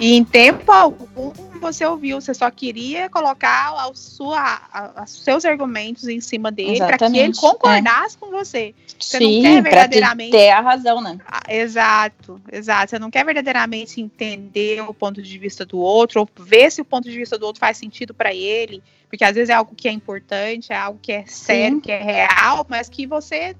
[0.00, 5.44] E em tempo algum você ouviu, você só queria colocar a sua, a- os seus
[5.44, 8.74] argumentos em cima dele para que ele Exatamente, concordasse com você.
[8.98, 11.18] Você não quer Sim, pra tu verdadeiramente- ter a razão, né?
[11.26, 12.90] Ah, Exato, exato.
[12.90, 16.84] Você não quer verdadeiramente entender o ponto de vista do outro, ou ver se o
[16.84, 19.88] ponto de vista do outro faz sentido para ele, porque às vezes é algo que
[19.88, 23.54] é importante, é algo que é sério, que é real, mas que você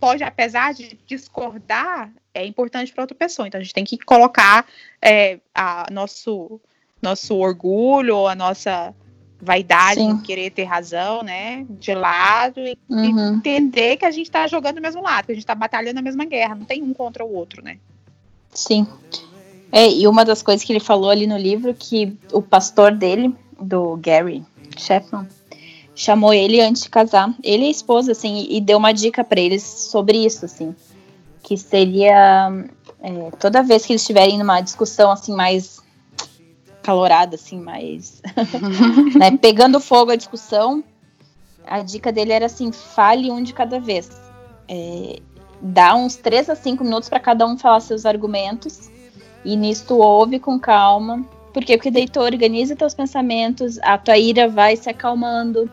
[0.00, 3.48] pode, apesar de discordar, é importante para outra pessoa.
[3.48, 4.64] Então a gente tem que colocar
[5.02, 6.60] é, a nosso
[7.00, 8.94] nosso orgulho, a nossa
[9.40, 10.16] vaidade Sim.
[10.16, 13.36] de querer ter razão, né, de lado e, uhum.
[13.36, 16.02] entender que a gente está jogando do mesmo lado, que a gente está batalhando a
[16.02, 17.78] mesma guerra, não tem um contra o outro, né?
[18.52, 18.86] Sim.
[19.70, 23.34] É, e uma das coisas que ele falou ali no livro que o pastor dele,
[23.60, 24.44] do Gary
[24.76, 25.28] Chapman,
[25.94, 29.40] chamou ele antes de casar, ele e a esposa, assim, e deu uma dica para
[29.40, 30.74] eles sobre isso, assim,
[31.42, 32.50] que seria
[33.00, 35.80] é, toda vez que eles estiverem numa discussão assim mais
[36.88, 38.22] calorada, assim, mais
[39.14, 40.82] né, pegando fogo a discussão,
[41.66, 44.10] a dica dele era assim, fale um de cada vez.
[44.66, 45.18] É,
[45.60, 48.90] dá uns 3 a 5 minutos para cada um falar seus argumentos
[49.44, 51.26] e nisso ouve com calma.
[51.52, 51.76] Por quê?
[51.76, 55.70] Porque daí tu organiza teus pensamentos, a tua ira vai se acalmando.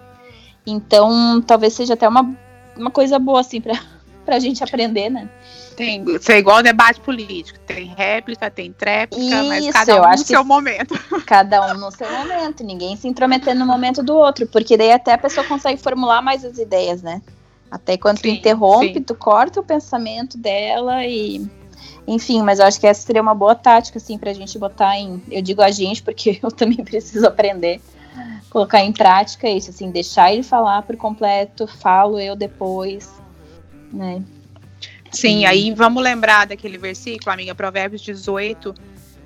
[0.67, 2.37] Então, talvez seja até uma,
[2.75, 3.79] uma coisa boa, assim, pra,
[4.25, 5.29] pra gente aprender, né?
[5.75, 7.59] Tem, isso é igual debate político.
[7.59, 10.95] Tem réplica, tem tréplica, isso, mas cada um no seu momento.
[11.25, 12.63] Cada um no seu momento.
[12.63, 14.47] Ninguém se intrometendo no momento do outro.
[14.47, 17.21] Porque daí até a pessoa consegue formular mais as ideias, né?
[17.69, 19.03] Até quando sim, tu interrompe, sim.
[19.03, 21.45] tu corta o pensamento dela e.
[22.07, 25.21] Enfim, mas eu acho que essa seria uma boa tática, assim, pra gente botar em.
[25.29, 27.81] Eu digo a gente, porque eu também preciso aprender.
[28.49, 33.11] Colocar em prática isso, assim, deixar ele falar por completo, falo eu depois,
[33.95, 34.21] né?
[35.11, 35.45] Sim, e...
[35.45, 38.75] aí vamos lembrar daquele versículo, amiga, Provérbios 18,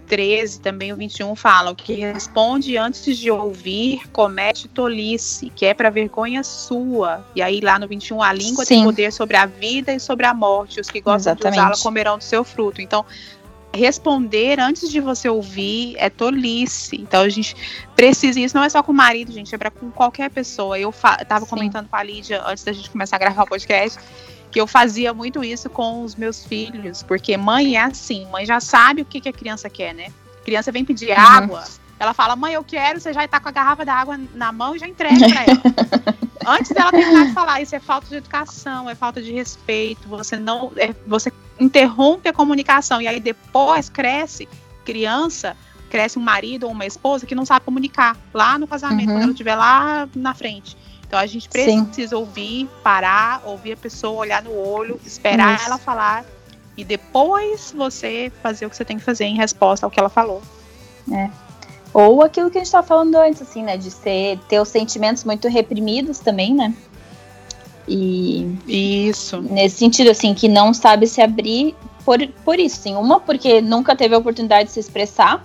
[0.10, 5.74] 13, também o 21 fala: o que responde antes de ouvir comete tolice, que é
[5.74, 7.26] para vergonha sua.
[7.36, 8.76] E aí lá no 21, a língua Sim.
[8.76, 10.82] tem poder sobre a vida e sobre a morte.
[10.82, 11.56] Os que gostam Exatamente.
[11.56, 12.82] de usá-la comerão do seu fruto.
[12.82, 13.06] Então,
[13.72, 16.96] responder antes de você ouvir é tolice.
[16.98, 17.56] Então a gente
[17.96, 20.78] precisa, isso não é só com o marido, gente, é para com qualquer pessoa.
[20.80, 24.00] Eu estava comentando com a Lídia antes da gente começar a gravar o podcast
[24.52, 28.60] que eu fazia muito isso com os meus filhos, porque mãe é assim, mãe já
[28.60, 30.08] sabe o que, que a criança quer, né?
[30.42, 31.18] A criança vem pedir uhum.
[31.18, 31.64] água,
[32.00, 34.76] ela fala, mãe, eu quero, você já está com a garrafa da água na mão
[34.76, 35.62] e já entrega para ela.
[36.48, 40.38] Antes dela terminar de falar, isso é falta de educação, é falta de respeito, você
[40.38, 40.72] não.
[40.78, 44.48] É, você interrompe a comunicação e aí depois cresce
[44.86, 45.58] criança,
[45.90, 49.16] cresce um marido ou uma esposa que não sabe comunicar lá no casamento, uhum.
[49.16, 50.78] quando ela estiver lá na frente.
[51.10, 52.16] Então a gente precisa Sim.
[52.16, 55.66] ouvir, parar, ouvir a pessoa, olhar no olho, esperar Isso.
[55.66, 56.24] ela falar
[56.78, 60.08] e depois você fazer o que você tem que fazer em resposta ao que ela
[60.08, 60.40] falou.
[61.12, 61.32] É.
[61.92, 63.76] Ou aquilo que a gente estava falando antes, assim, né?
[63.76, 66.76] De ser, ter os sentimentos muito reprimidos também, né?
[67.88, 68.56] E.
[68.68, 69.42] Isso.
[69.42, 72.96] Nesse sentido, assim, que não sabe se abrir por, por isso, sim.
[72.96, 75.44] Uma, porque nunca teve a oportunidade de se expressar.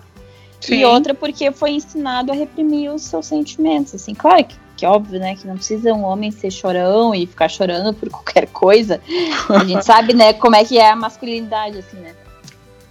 [0.60, 0.74] Sim.
[0.74, 3.94] E outra, porque foi ensinado a reprimir os seus sentimentos.
[3.94, 7.48] Assim, claro que que óbvio, né, que não precisa um homem ser chorão e ficar
[7.48, 9.00] chorando por qualquer coisa.
[9.48, 12.14] A gente sabe, né, como é que é a masculinidade, assim, né?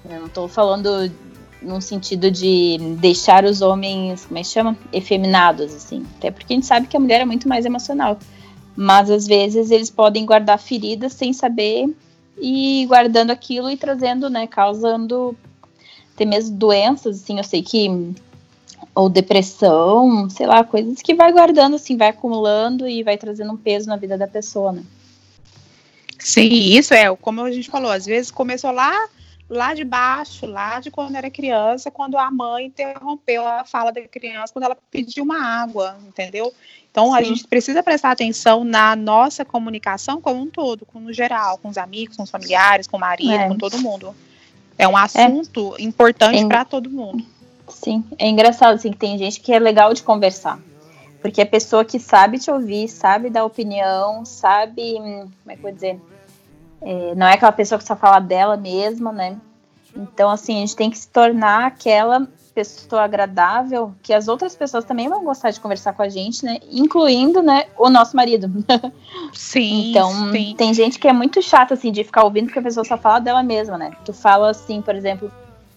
[0.10, 1.12] Eu não tô falando
[1.62, 4.76] num sentido de deixar os homens, como é que chama?
[4.92, 6.06] Efeminados, assim.
[6.18, 8.18] Até porque a gente sabe que a mulher é muito mais emocional.
[8.76, 11.88] Mas às vezes eles podem guardar feridas sem saber
[12.42, 15.38] e guardando aquilo e trazendo, né, causando
[16.16, 17.38] até mesmo doenças, assim.
[17.38, 18.14] Eu sei que
[18.96, 23.58] ou depressão, sei lá, coisas que vai guardando, assim, vai acumulando e vai trazendo um
[23.58, 24.84] peso na vida da pessoa, né?
[26.20, 28.94] Sim, isso é, como a gente falou, às vezes começou lá,
[29.50, 34.02] lá de baixo, lá de quando era criança, quando a mãe interrompeu a fala da
[34.08, 36.54] criança, quando ela pediu uma água, entendeu?
[36.90, 37.18] Então Sim.
[37.18, 41.68] a gente precisa prestar atenção na nossa comunicação como um todo, com no geral, com
[41.68, 43.48] os amigos, com os familiares, com o marido, é.
[43.48, 44.16] com todo mundo.
[44.78, 45.02] É um é.
[45.02, 45.82] assunto é.
[45.82, 47.33] importante para todo mundo.
[47.84, 50.60] Sim, é engraçado assim que tem gente que é legal de conversar.
[51.22, 54.96] Porque é pessoa que sabe te ouvir, sabe dar opinião, sabe.
[55.00, 56.02] Hum, como é que eu vou dizer?
[56.82, 59.38] É, não é aquela pessoa que só fala dela mesma, né?
[59.96, 64.86] Então, assim, a gente tem que se tornar aquela pessoa agradável que as outras pessoas
[64.86, 66.60] também vão gostar de conversar com a gente, né?
[66.72, 68.52] Incluindo, né, o nosso marido.
[69.34, 69.90] Sim.
[69.90, 70.54] então, sim.
[70.56, 73.20] tem gente que é muito chata, assim, de ficar ouvindo porque a pessoa só fala
[73.20, 73.92] dela mesma, né?
[74.06, 75.32] Tu fala assim, por exemplo,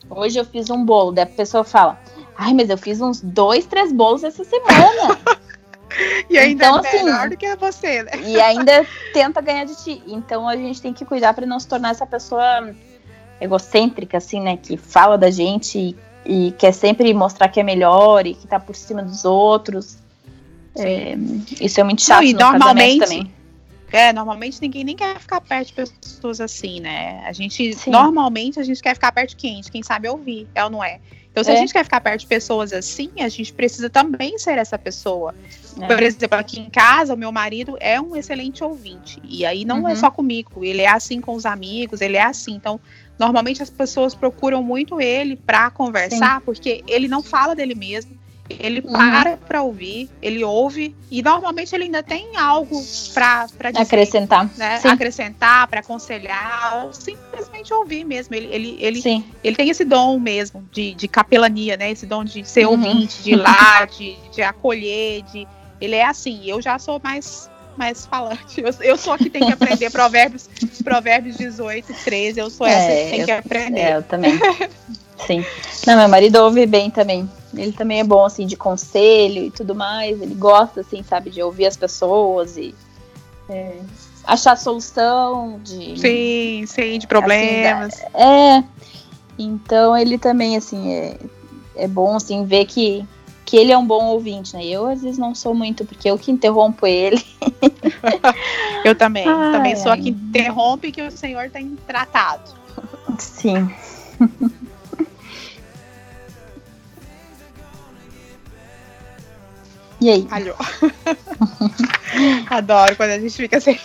[0.09, 1.99] Hoje eu fiz um bolo, daí a pessoa fala,
[2.37, 5.19] ai, mas eu fiz uns dois, três bolos essa semana.
[6.31, 8.13] e ainda então, é assim, melhor do que você, né?
[8.25, 10.03] e ainda tenta ganhar de ti.
[10.07, 12.75] Então a gente tem que cuidar para não se tornar essa pessoa
[13.41, 14.57] egocêntrica, assim, né?
[14.57, 15.97] Que fala da gente e,
[16.49, 19.99] e quer sempre mostrar que é melhor e que tá por cima dos outros.
[20.79, 21.17] É,
[21.61, 23.36] isso é muito chato não, e normalmente, também.
[23.93, 27.23] É, normalmente ninguém nem quer ficar perto de pessoas assim, né?
[27.25, 27.91] A gente, Sim.
[27.91, 29.61] normalmente, a gente quer ficar perto de quem?
[29.61, 31.01] De quem sabe ouvir, é ou não é?
[31.37, 31.55] Então, se é.
[31.55, 35.35] a gente quer ficar perto de pessoas assim, a gente precisa também ser essa pessoa.
[35.79, 35.87] É.
[35.87, 39.21] Por exemplo, aqui em casa, o meu marido é um excelente ouvinte.
[39.23, 39.89] E aí não é uhum.
[39.89, 42.55] é só comigo, ele é assim com os amigos, ele é assim.
[42.55, 42.81] Então,
[43.19, 46.45] normalmente as pessoas procuram muito ele para conversar, Sim.
[46.47, 48.16] porque ele não fala dele mesmo.
[48.49, 48.93] Ele uhum.
[48.93, 52.81] para para ouvir, ele ouve e normalmente ele ainda tem algo
[53.13, 54.81] para acrescentar, né?
[54.85, 58.35] acrescentar, para aconselhar, ou simplesmente ouvir mesmo.
[58.35, 59.25] Ele, ele, ele, Sim.
[59.43, 61.91] ele tem esse dom mesmo de, de capelania, né?
[61.91, 62.73] Esse dom de ser uhum.
[62.73, 65.47] ouvinte, de ir lá, de, de acolher, de
[65.81, 66.43] ele é assim.
[66.45, 68.61] Eu já sou mais mais falante.
[68.61, 70.49] Eu, eu sou a que tem que aprender provérbios,
[70.83, 72.41] provérbios 18, 13.
[72.41, 73.81] Eu sou é, essa que tem eu, que aprender.
[73.81, 74.39] É, eu também.
[75.27, 75.45] Sim.
[75.87, 77.29] Não, meu marido ouve bem também.
[77.57, 80.21] Ele também é bom, assim, de conselho e tudo mais.
[80.21, 82.75] Ele gosta, assim, sabe, de ouvir as pessoas e
[83.49, 83.77] é,
[84.25, 85.99] achar solução de.
[85.99, 87.95] Sim, sim, de problemas.
[87.95, 88.65] Assim, é.
[89.39, 91.19] Então ele também, assim, é,
[91.77, 93.05] é bom, assim, ver que,
[93.45, 94.65] que ele é um bom ouvinte, né?
[94.65, 97.23] Eu, às vezes, não sou muito, porque eu que interrompo ele.
[98.85, 99.29] eu também.
[99.29, 102.55] Ai, também sou a que interrompe que o senhor tem tratado.
[103.19, 103.71] Sim.
[110.01, 110.27] E aí?
[110.29, 110.57] Falhou.
[112.51, 113.79] Adoro quando a gente fica assim.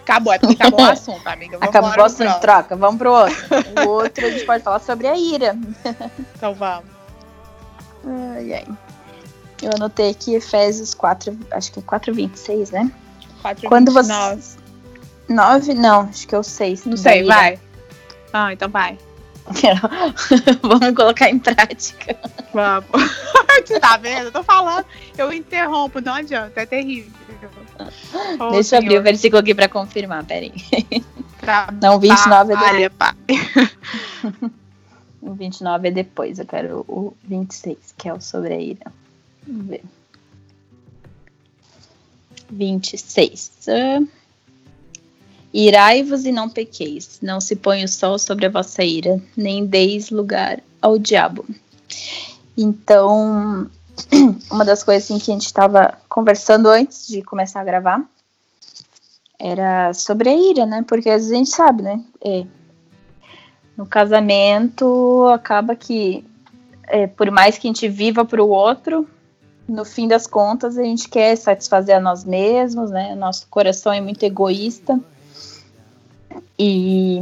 [0.00, 1.58] Acabou, é porque acabou o assunto, amiga.
[1.58, 2.76] Vamos acabou o assunto, troca.
[2.76, 3.36] Vamos pro outro.
[3.86, 5.56] O outro a gente pode falar sobre a ira.
[6.36, 6.84] Então vamos.
[8.06, 8.66] Ai, ai.
[9.62, 12.92] Eu anotei aqui Efésios 4, acho que é 4,26, né?
[13.40, 14.36] 4, Quando 29.
[14.36, 14.58] você.
[15.28, 15.74] 9?
[15.74, 16.84] Não, acho que é o 6.
[16.84, 17.58] Não sei, vai.
[18.32, 18.98] Ah, então vai.
[20.62, 22.16] Vamos colocar em prática.
[22.52, 22.88] Vamos.
[23.80, 24.26] tá vendo?
[24.26, 24.84] Eu tô falando,
[25.16, 27.12] eu interrompo, não adianta, é terrível.
[28.40, 30.52] Oh, Deixa eu abrir o versículo aqui pra confirmar, peraí.
[31.40, 32.92] Pra não, 29 é depois.
[32.98, 33.14] Pai.
[35.20, 38.92] o 29 é depois, eu quero o 26, que é o sobre a ira.
[39.46, 39.82] Vamos ver.
[42.50, 43.52] 26.
[43.68, 44.08] Uh,
[45.58, 50.10] Irai-vos e não pequeis, não se põe o sol sobre a vossa ira, nem deis
[50.10, 51.46] lugar ao diabo.
[52.54, 53.66] Então,
[54.52, 58.04] uma das coisas assim, que a gente estava conversando antes de começar a gravar
[59.38, 60.84] era sobre a ira, né?
[60.86, 62.04] Porque às vezes a gente sabe, né?
[62.22, 62.44] É,
[63.78, 66.22] no casamento acaba que,
[66.86, 69.08] é, por mais que a gente viva para o outro,
[69.66, 73.14] no fim das contas a gente quer satisfazer a nós mesmos, né?
[73.14, 75.00] Nosso coração é muito egoísta.
[76.58, 77.20] E,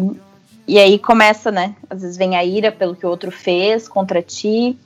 [0.67, 1.75] e aí começa, né?
[1.89, 4.79] Às vezes vem a ira pelo que o outro fez contra ti.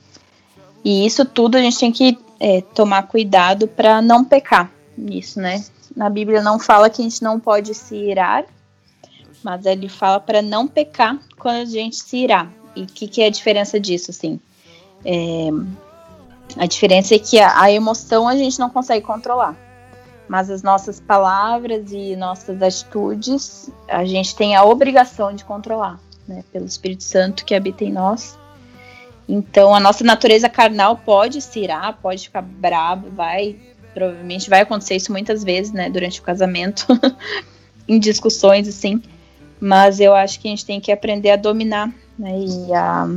[0.83, 5.63] E isso tudo a gente tem que é, tomar cuidado para não pecar nisso, né?
[5.95, 8.45] Na Bíblia não fala que a gente não pode se irar,
[9.43, 12.47] mas ele fala para não pecar quando a gente se irá.
[12.75, 14.39] E o que, que, é a diferença disso, assim?
[15.03, 15.49] É,
[16.57, 19.68] a diferença é que a, a emoção a gente não consegue controlar
[20.29, 26.43] mas as nossas palavras e nossas atitudes a gente tem a obrigação de controlar, né,
[26.53, 28.37] pelo Espírito Santo que habita em nós.
[29.27, 33.55] Então a nossa natureza carnal pode se irar, pode ficar bravo, vai,
[33.91, 36.85] provavelmente vai acontecer isso muitas vezes, né, durante o casamento,
[37.87, 39.01] em discussões assim.
[39.59, 43.07] Mas eu acho que a gente tem que aprender a dominar, né, e a,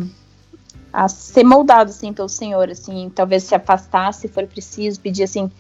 [0.90, 5.50] a ser moldado assim pelo Senhor, assim, talvez se afastar se for preciso, pedir assim,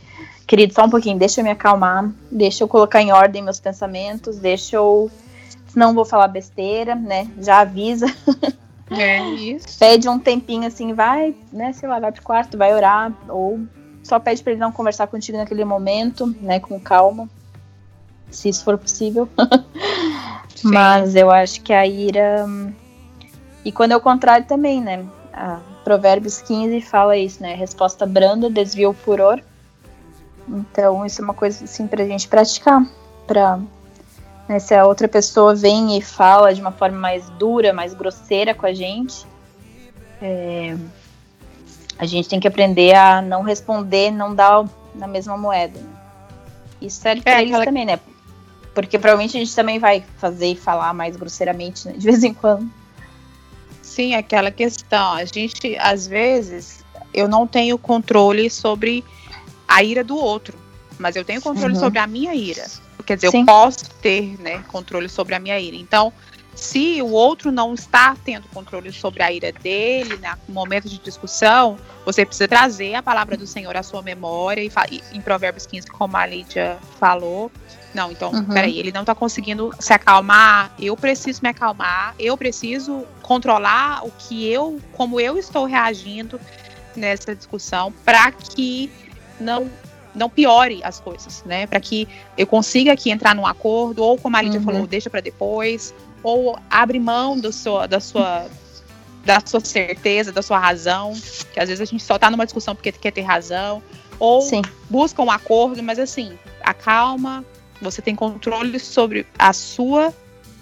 [0.52, 4.36] querido, só um pouquinho, deixa eu me acalmar, deixa eu colocar em ordem meus pensamentos,
[4.36, 5.10] deixa eu.
[5.68, 7.26] Senão vou falar besteira, né?
[7.38, 8.06] Já avisa.
[8.94, 9.78] É isso.
[9.78, 11.72] Pede um tempinho assim, vai, né?
[11.72, 13.60] Sei lá, vai pro quarto, vai orar, ou
[14.02, 16.60] só pede para ele não conversar contigo naquele momento, né?
[16.60, 17.26] Com calma,
[18.30, 19.26] se isso for possível.
[20.62, 22.44] Mas eu acho que a ira.
[23.64, 25.06] E quando é o contrário também, né?
[25.32, 27.54] A Provérbios 15 fala isso, né?
[27.54, 29.40] Resposta branda desvia o furor,
[30.48, 32.84] então, isso é uma coisa assim pra gente praticar.
[33.26, 33.58] Pra,
[34.48, 38.54] né, se a outra pessoa vem e fala de uma forma mais dura, mais grosseira
[38.54, 39.26] com a gente,
[40.20, 40.76] é,
[41.98, 45.78] a gente tem que aprender a não responder, não dar na mesma moeda.
[45.78, 45.86] Né?
[46.80, 47.64] Isso serve pra é, eles aquela...
[47.64, 48.00] também, né?
[48.74, 51.94] Porque provavelmente a gente também vai fazer e falar mais grosseiramente, né?
[51.96, 52.68] De vez em quando.
[53.82, 55.12] Sim, aquela questão.
[55.12, 56.82] A gente, às vezes,
[57.12, 59.04] eu não tenho controle sobre
[59.72, 60.58] a ira do outro,
[60.98, 61.80] mas eu tenho controle uhum.
[61.80, 62.66] sobre a minha ira.
[63.06, 63.40] Quer dizer, Sim.
[63.40, 65.76] eu posso ter, né, controle sobre a minha ira.
[65.76, 66.12] Então,
[66.54, 71.78] se o outro não está tendo controle sobre a ira dele, no momento de discussão,
[72.04, 75.88] você precisa trazer a palavra do Senhor à sua memória, e, e em Provérbios 15,
[75.88, 77.50] como a Lídia falou.
[77.94, 78.44] Não, então, uhum.
[78.44, 84.10] peraí, ele não está conseguindo se acalmar, eu preciso me acalmar, eu preciso controlar o
[84.10, 86.40] que eu, como eu estou reagindo
[86.94, 88.90] nessa discussão, para que
[89.42, 89.70] não
[90.14, 91.66] não piore as coisas, né?
[91.66, 94.66] Para que eu consiga aqui entrar num acordo, ou como a Lídia uhum.
[94.66, 98.46] falou, deixa para depois, ou abre mão do seu, da sua
[99.24, 101.12] da sua certeza, da sua razão,
[101.52, 103.82] que às vezes a gente só tá numa discussão porque quer ter razão,
[104.18, 104.62] ou Sim.
[104.90, 107.44] busca um acordo, mas assim, acalma,
[107.80, 110.12] você tem controle sobre a sua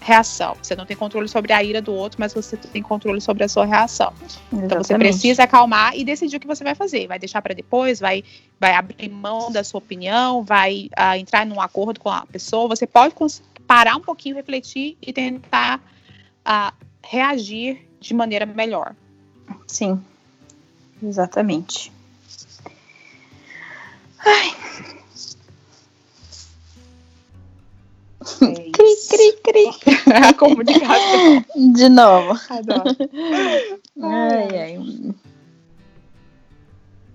[0.01, 0.57] reação.
[0.61, 3.49] Você não tem controle sobre a ira do outro, mas você tem controle sobre a
[3.49, 4.13] sua reação.
[4.23, 4.65] Exatamente.
[4.65, 7.07] Então você precisa acalmar e decidir o que você vai fazer.
[7.07, 8.25] Vai deixar para depois, vai,
[8.59, 12.69] vai abrir mão da sua opinião, vai uh, entrar num acordo com a pessoa.
[12.69, 13.15] Você pode
[13.67, 15.81] parar um pouquinho, refletir e tentar
[16.47, 18.95] uh, reagir de maneira melhor.
[19.67, 20.03] Sim,
[21.03, 21.93] exatamente.
[24.19, 24.55] Ai,
[29.11, 29.97] cri, cri, cri.
[30.15, 31.45] A comunicação.
[31.75, 32.39] De novo.
[32.49, 32.97] Adoro.
[34.03, 35.15] Ai, ai.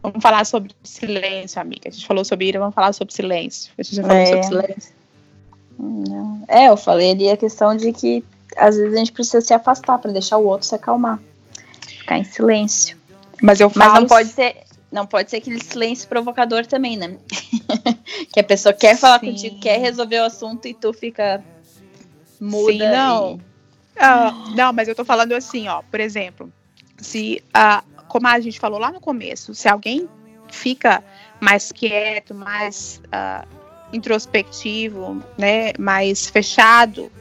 [0.03, 1.87] Vamos falar sobre silêncio, amiga.
[1.87, 3.71] A gente falou sobre ira, vamos falar sobre silêncio.
[3.77, 4.25] A gente já falou é.
[4.25, 4.93] sobre silêncio.
[5.79, 6.43] Não.
[6.47, 8.23] É, eu falei ali a questão de que
[8.55, 11.19] às vezes a gente precisa se afastar para deixar o outro se acalmar.
[11.87, 12.97] Ficar em silêncio.
[13.41, 13.93] Mas eu falo.
[13.93, 17.17] Mas não pode ser não pode ser aquele silêncio provocador também, né?
[18.31, 19.31] que a pessoa quer falar Sim.
[19.31, 21.43] contigo, quer resolver o assunto e tu fica
[22.39, 22.71] muda.
[22.71, 23.39] Sim, não.
[23.95, 23.99] E...
[23.99, 26.51] Ah, não, mas eu tô falando assim, ó, por exemplo,
[26.97, 30.09] se, uh, como a gente falou lá no começo, se alguém
[30.51, 31.03] fica
[31.39, 33.47] mais quieto, mais uh,
[33.93, 37.11] introspectivo, né, mais fechado,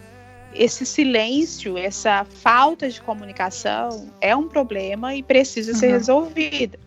[0.55, 5.79] esse silêncio, essa falta de comunicação é um problema e precisa uhum.
[5.79, 6.79] ser resolvida.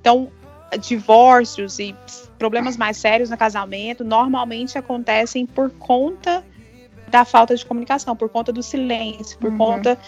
[0.00, 0.30] Então,
[0.78, 1.94] divórcios e
[2.38, 6.44] problemas mais sérios no casamento normalmente acontecem por conta
[7.10, 9.58] da falta de comunicação, por conta do silêncio, por uhum.
[9.58, 9.98] conta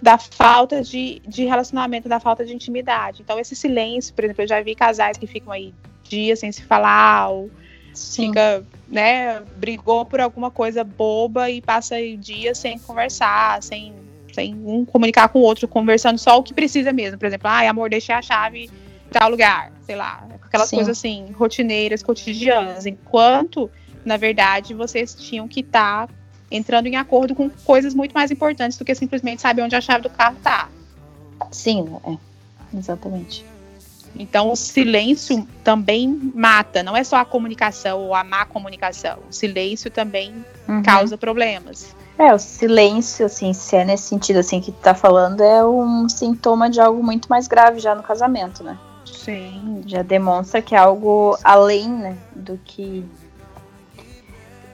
[0.00, 3.22] da falta de, de relacionamento, da falta de intimidade.
[3.22, 6.62] Então, esse silêncio, por exemplo, eu já vi casais que ficam aí dias sem se
[6.62, 7.50] falar, ou
[7.94, 8.28] Sim.
[8.28, 13.94] fica, né, brigou por alguma coisa boba e passa dias sem conversar, sem,
[14.32, 17.16] sem um comunicar com o outro, conversando só o que precisa mesmo.
[17.16, 18.68] Por exemplo, ai, amor, deixei a chave
[19.12, 20.76] tal lugar, sei lá, aquelas Sim.
[20.76, 23.70] coisas assim, rotineiras, cotidianas, enquanto,
[24.04, 26.14] na verdade, vocês tinham que estar tá
[26.56, 30.02] entrando em acordo com coisas muito mais importantes do que simplesmente saber onde a chave
[30.02, 30.68] do carro tá.
[31.50, 32.16] Sim, é,
[32.76, 33.44] exatamente.
[34.14, 39.18] Então, o silêncio também mata, não é só a comunicação ou a má comunicação.
[39.28, 40.34] O silêncio também
[40.68, 40.82] uhum.
[40.82, 41.94] causa problemas.
[42.18, 46.08] É, o silêncio, assim, se é nesse sentido, assim, que tu tá falando, é um
[46.08, 48.76] sintoma de algo muito mais grave já no casamento, né?
[49.04, 49.82] Sim.
[49.86, 53.04] Já demonstra que é algo além, né, do que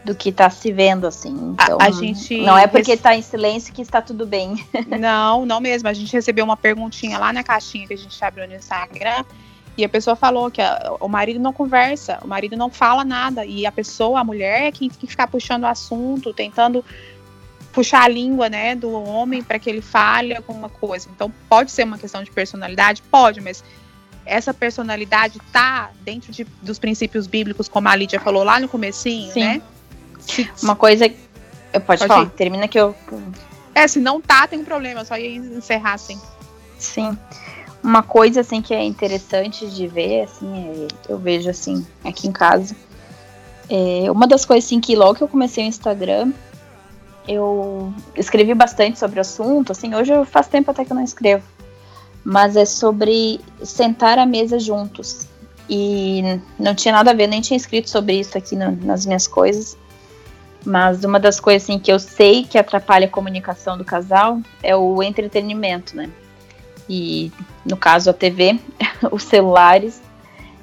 [0.09, 1.35] do que está se vendo, assim.
[1.53, 4.65] Então, a, a, gente não é porque está em silêncio que está tudo bem.
[4.99, 5.89] Não, não mesmo.
[5.89, 9.25] A gente recebeu uma perguntinha lá na caixinha que a gente abriu no Instagram
[9.77, 13.45] e a pessoa falou que a, o marido não conversa, o marido não fala nada
[13.45, 16.85] e a pessoa, a mulher, é que, que fica puxando o assunto, tentando
[17.73, 21.09] puxar a língua, né, do homem para que ele fale alguma coisa.
[21.15, 23.63] Então pode ser uma questão de personalidade, pode, mas
[24.25, 29.33] essa personalidade tá dentro de, dos princípios bíblicos, como a Lídia falou lá no comecinho,
[29.33, 29.41] Sim.
[29.41, 29.63] né?
[30.29, 31.07] Se, Uma coisa.
[31.07, 32.31] Eu pode, pode falar, ir.
[32.31, 32.95] termina que eu.
[33.75, 36.21] É, se não tá, tem um problema, só ia encerrar assim.
[36.79, 37.17] Sim.
[37.83, 42.33] Uma coisa assim que é interessante de ver, assim, é, eu vejo assim, aqui em
[42.33, 42.75] casa.
[43.71, 46.33] É, uma das coisas assim que logo que eu comecei o Instagram,
[47.27, 51.45] eu escrevi bastante sobre o assunto, assim, hoje faz tempo até que eu não escrevo
[52.25, 55.27] mas é sobre sentar à mesa juntos.
[55.67, 56.23] E
[56.59, 59.79] não tinha nada a ver, nem tinha escrito sobre isso aqui no, nas minhas coisas.
[60.65, 64.75] Mas uma das coisas assim, que eu sei que atrapalha a comunicação do casal é
[64.77, 66.11] o entretenimento, né?
[66.89, 67.31] E
[67.65, 68.59] no caso a TV,
[69.13, 70.03] os celulares,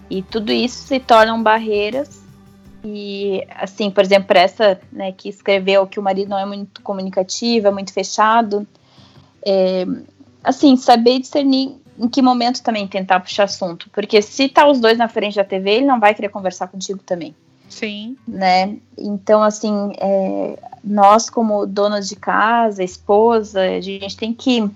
[0.10, 2.24] e tudo isso se tornam barreiras.
[2.84, 7.68] E assim, por exemplo, essa né, que escreveu que o marido não é muito comunicativo,
[7.68, 8.68] é muito fechado,
[9.44, 9.86] é,
[10.44, 13.90] assim, saber discernir em que momento também tentar puxar assunto.
[13.92, 17.00] Porque se tá os dois na frente da TV, ele não vai querer conversar contigo
[17.04, 17.36] também.
[17.70, 18.18] Sim.
[18.28, 18.78] Né?
[18.98, 24.70] Então, assim, é, nós como donas de casa, esposa, a gente tem que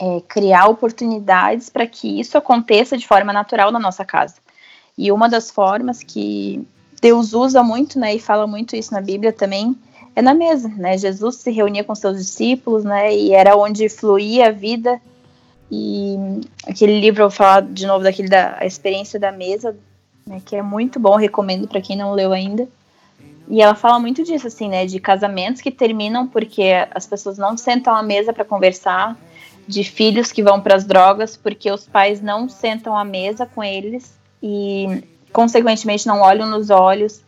[0.00, 4.36] é, criar oportunidades para que isso aconteça de forma natural na nossa casa.
[4.96, 6.66] E uma das formas que
[7.00, 9.76] Deus usa muito, né, e fala muito isso na Bíblia também,
[10.18, 10.98] é na mesa, né?
[10.98, 13.14] Jesus se reunia com seus discípulos, né?
[13.14, 15.00] E era onde fluía a vida.
[15.70, 16.16] E
[16.66, 19.76] aquele livro, eu vou falar de novo daquele da experiência da mesa,
[20.28, 20.40] né?
[20.44, 22.68] Que é muito bom, recomendo para quem não leu ainda.
[23.48, 24.84] E ela fala muito disso, assim, né?
[24.84, 26.64] De casamentos que terminam porque
[26.94, 29.16] as pessoas não sentam à mesa para conversar,
[29.66, 33.62] de filhos que vão para as drogas porque os pais não sentam à mesa com
[33.62, 35.02] eles e,
[35.32, 37.22] consequentemente, não olham nos olhos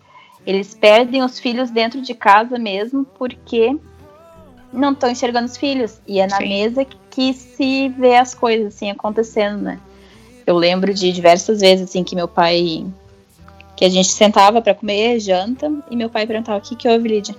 [0.47, 3.77] eles perdem os filhos dentro de casa mesmo porque
[4.73, 6.01] não estão enxergando os filhos.
[6.07, 6.49] E é na Sim.
[6.49, 9.81] mesa que, que, se vê as coisas assim acontecendo, né?
[10.51, 12.85] Eu lembro de diversas vezes assim que meu pai
[13.77, 17.09] que a gente sentava para comer janta e meu pai perguntava o que que houve,
[17.09, 17.37] Lídia?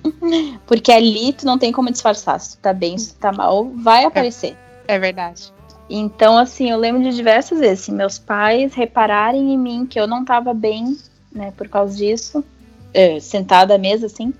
[0.66, 2.40] Porque ali tu não tem como disfarçar.
[2.40, 4.06] Se tu tá bem, se tu tá mal, vai é.
[4.06, 4.56] aparecer.
[4.88, 5.52] É, é verdade.
[5.90, 10.06] Então, assim, eu lembro de diversas vezes, assim, meus pais repararem em mim que eu
[10.06, 10.96] não tava bem
[11.30, 12.42] né, por causa disso,
[12.94, 14.32] é, sentada à mesa, assim.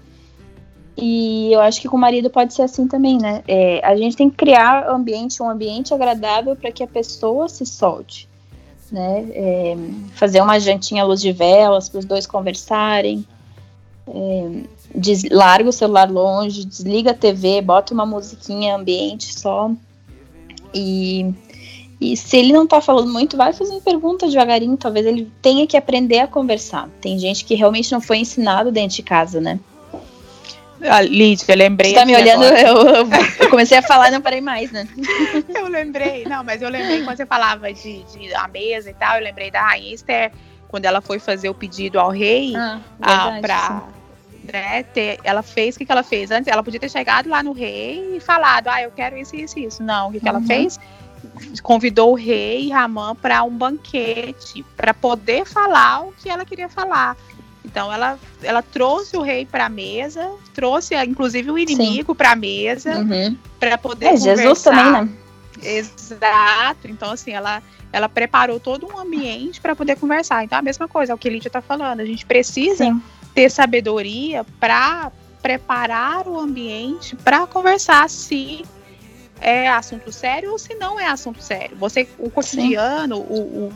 [0.97, 3.43] E eu acho que com o marido pode ser assim também, né?
[3.47, 7.67] É, a gente tem que criar ambiente, um ambiente agradável para que a pessoa se
[7.67, 8.27] solte,
[8.91, 9.27] né?
[9.33, 9.77] É,
[10.15, 13.27] fazer uma jantinha à luz de velas para os dois conversarem.
[14.09, 14.63] É,
[14.95, 19.71] des, larga o celular longe, desliga a TV, bota uma musiquinha ambiente só.
[20.73, 21.35] E
[22.01, 24.77] e se ele não tá falando muito, vai fazendo pergunta devagarinho.
[24.77, 26.89] Talvez ele tenha que aprender a conversar.
[27.01, 29.59] Tem gente que realmente não foi ensinado dentro de casa, né?
[30.89, 31.91] Ah, Lídia, eu lembrei.
[31.91, 32.77] Você tá me olhando, eu,
[33.41, 34.87] eu, comecei a falar e não parei mais, né?
[35.55, 39.17] eu lembrei, não, mas eu lembrei quando você falava de, de a mesa e tal,
[39.17, 40.33] eu lembrei da Rainha Esther,
[40.69, 43.83] quando ela foi fazer o pedido ao rei ah, ah, pra.
[44.53, 46.31] Né, ter, ela fez o que, que ela fez?
[46.31, 49.59] Antes, ela podia ter chegado lá no rei e falado, ah, eu quero isso, isso,
[49.59, 49.83] isso.
[49.83, 50.37] Não, o que, que uhum.
[50.37, 50.79] ela fez?
[51.63, 57.17] convidou o rei Ramã para um banquete, para poder falar o que ela queria falar.
[57.67, 62.37] Então ela, ela trouxe o rei para a mesa, trouxe inclusive o inimigo para a
[62.37, 63.37] mesa, uhum.
[63.59, 64.37] para poder é, conversar.
[64.37, 65.09] Jesus também, né?
[65.63, 66.89] Exato.
[66.89, 67.63] Então assim, ela
[67.93, 70.45] ela preparou todo um ambiente para poder conversar.
[70.45, 72.01] Então a mesma coisa, é o que Lídia está falando.
[72.01, 73.03] A gente precisa Sim.
[73.35, 75.11] ter sabedoria para
[75.43, 78.65] preparar o ambiente para conversar se
[79.41, 81.77] é assunto sério ou se não é assunto sério.
[81.77, 83.73] Você, o cotidiano, o, o,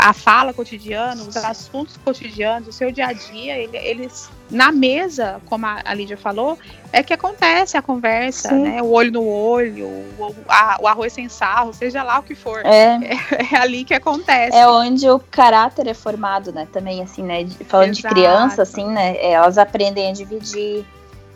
[0.00, 5.40] a fala cotidiana, os assuntos cotidianos, o seu dia a dia, ele, eles na mesa,
[5.46, 6.58] como a, a Lídia falou,
[6.92, 8.62] é que acontece a conversa, Sim.
[8.62, 8.82] né?
[8.82, 12.64] O olho no olho, o, a, o, arroz sem sarro, seja lá o que for.
[12.64, 12.98] É.
[12.98, 13.54] é.
[13.54, 13.56] é.
[13.58, 14.56] ali que acontece.
[14.56, 16.66] É onde o caráter é formado, né?
[16.72, 17.46] Também, assim, né?
[17.66, 18.08] Falando Exato.
[18.08, 19.22] de criança, assim, né?
[19.22, 20.84] Elas aprendem a dividir,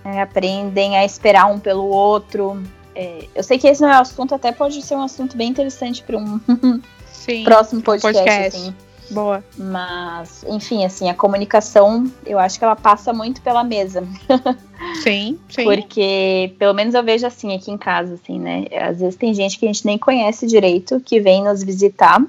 [0.04, 0.22] né?
[0.22, 2.60] aprendem a esperar um pelo outro.
[2.96, 5.50] É, eu sei que esse não é o assunto, até pode ser um assunto bem
[5.50, 6.40] interessante para um
[7.24, 8.56] Sim, próximo podcast, podcast.
[8.56, 8.74] Assim.
[9.10, 9.44] Boa.
[9.56, 14.06] Mas, enfim, assim, a comunicação, eu acho que ela passa muito pela mesa.
[15.02, 15.64] Sim, sim.
[15.64, 18.66] Porque, pelo menos eu vejo assim aqui em casa, assim, né?
[18.72, 22.22] Às vezes tem gente que a gente nem conhece direito, que vem nos visitar.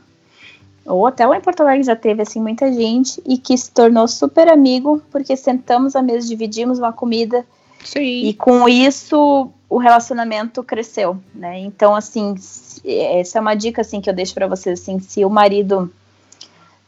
[0.85, 4.07] Ou até lá em Porto Alegre já teve, assim, muita gente e que se tornou
[4.07, 7.45] super amigo porque sentamos à mesa, dividimos uma comida.
[7.85, 8.25] Sim.
[8.25, 11.59] E com isso o relacionamento cresceu, né?
[11.59, 12.35] Então, assim,
[12.83, 15.91] essa é uma dica, assim, que eu deixo para vocês, assim, se o marido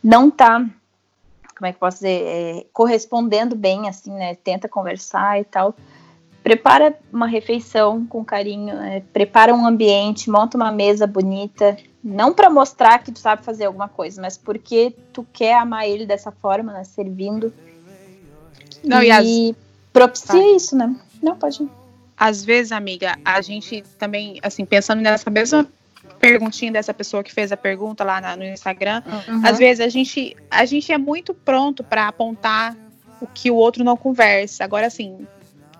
[0.03, 0.65] não tá,
[1.55, 4.35] como é que posso dizer, é, correspondendo bem, assim, né?
[4.35, 5.75] Tenta conversar e tal,
[6.43, 9.03] prepara uma refeição com carinho, né?
[9.11, 13.89] prepara um ambiente, monta uma mesa bonita, não para mostrar que tu sabe fazer alguma
[13.89, 16.83] coisa, mas porque tu quer amar ele dessa forma, né?
[16.83, 17.53] Servindo.
[18.83, 19.66] Não, e, e as...
[19.93, 20.55] propicia tá.
[20.55, 20.95] isso, né?
[21.21, 21.69] Não, pode ir
[22.17, 25.67] às vezes, amiga, a gente também, assim, pensando nessa mesma
[26.19, 29.41] perguntinha dessa pessoa que fez a pergunta lá na, no Instagram, uhum.
[29.45, 32.75] às vezes a gente, a gente é muito pronto para apontar
[33.21, 34.63] o que o outro não conversa.
[34.63, 35.27] Agora, assim,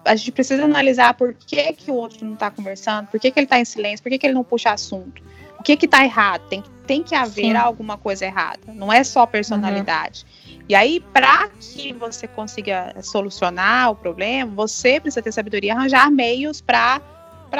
[0.05, 3.39] a gente precisa analisar por que, que o outro não está conversando, por que, que
[3.39, 5.24] ele está em silêncio, por que, que ele não puxa assunto.
[5.60, 6.47] O que que tá errado?
[6.49, 7.55] Tem, tem que haver Sim.
[7.55, 8.60] alguma coisa errada.
[8.68, 10.26] Não é só personalidade.
[10.47, 10.58] Uhum.
[10.70, 16.62] E aí, para que você consiga solucionar o problema, você precisa ter sabedoria, arranjar meios
[16.62, 17.01] para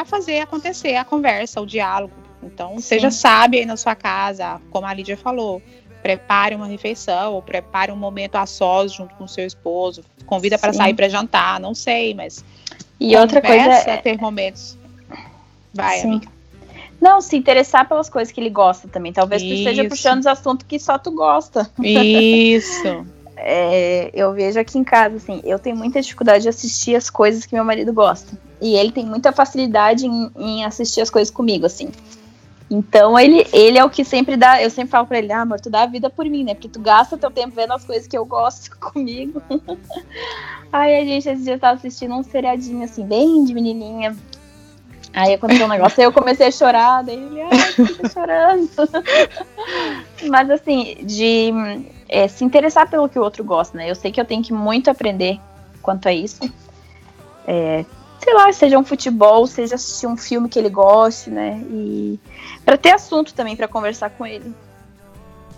[0.06, 2.14] fazer acontecer a conversa, o diálogo.
[2.44, 2.82] Então, Sim.
[2.82, 5.62] seja sábio aí na sua casa, como a Lídia falou.
[6.02, 10.04] Prepare uma refeição, ou prepare um momento a sós junto com o seu esposo.
[10.26, 12.46] Convida para sair para jantar, não sei, mas.
[13.00, 14.78] E outra coisa é ter momentos.
[15.74, 16.08] Vai, Sim.
[16.08, 16.37] amiga.
[17.00, 19.14] Não, se interessar pelas coisas que ele gosta também.
[19.14, 19.54] Talvez Isso.
[19.54, 21.70] tu esteja puxando os assuntos que só tu gosta.
[21.80, 23.06] Isso.
[23.38, 27.46] é, eu vejo aqui em casa, assim, eu tenho muita dificuldade de assistir as coisas
[27.46, 28.38] que meu marido gosta.
[28.60, 31.92] E ele tem muita facilidade em, em assistir as coisas comigo, assim.
[32.70, 34.62] Então ele, ele é o que sempre dá.
[34.62, 36.54] Eu sempre falo pra ele, ah, amor, tu dá a vida por mim, né?
[36.54, 39.42] Porque tu gasta teu tempo vendo as coisas que eu gosto comigo.
[40.72, 44.16] Aí a gente esse dia tava assistindo um seriadinho assim, bem de menininha.
[45.14, 48.70] Aí aconteceu um negócio, aí eu comecei a chorar, daí ele, ai, fica chorando.
[50.30, 51.52] Mas assim, de
[52.08, 53.90] é, se interessar pelo que o outro gosta, né?
[53.90, 55.40] Eu sei que eu tenho que muito aprender
[55.82, 56.42] quanto a isso.
[57.48, 57.86] É,
[58.24, 61.62] sei lá, seja um futebol, seja assistir um filme que ele goste, né?
[61.70, 62.20] E
[62.66, 64.54] para ter assunto também para conversar com ele.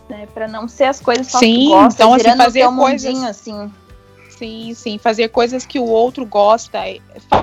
[0.07, 3.03] Né, para não ser as coisas só sim, que gosta, então, assim, fazer um coisas,
[3.03, 3.71] mundinho, assim.
[4.39, 6.79] Sim, sim, fazer coisas que o outro gosta,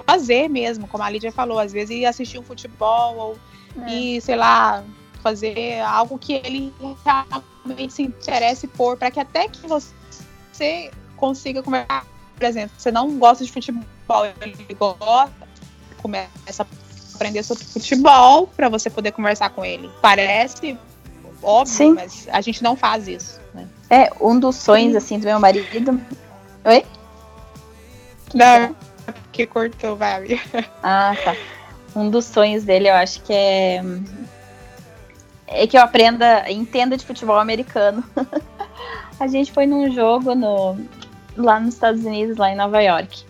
[0.07, 3.39] fazer mesmo, como a Lídia falou, às vezes ir assistir um futebol ou
[3.85, 3.93] é.
[3.93, 4.83] ir, sei lá,
[5.23, 6.73] fazer algo que ele
[7.05, 13.19] realmente se interesse por, para que até que você consiga conversar, por exemplo, você não
[13.19, 15.31] gosta de futebol, ele gosta,
[16.01, 16.67] começa a
[17.15, 19.91] aprender sobre futebol para você poder conversar com ele.
[20.01, 20.79] Parece
[21.43, 21.93] óbvio, Sim.
[21.93, 23.39] mas a gente não faz isso.
[23.53, 23.69] Né?
[23.91, 26.01] É, um dos sonhos, assim, do meu marido.
[26.67, 26.85] Oi?
[28.35, 30.41] Não, porque cortou, vai.
[30.83, 31.37] Ah, tá.
[31.95, 33.81] Um dos sonhos dele, eu acho que é.
[35.47, 38.03] É que eu aprenda, entenda de futebol americano.
[39.19, 40.77] a gente foi num jogo no,
[41.37, 43.25] lá nos Estados Unidos, lá em Nova York.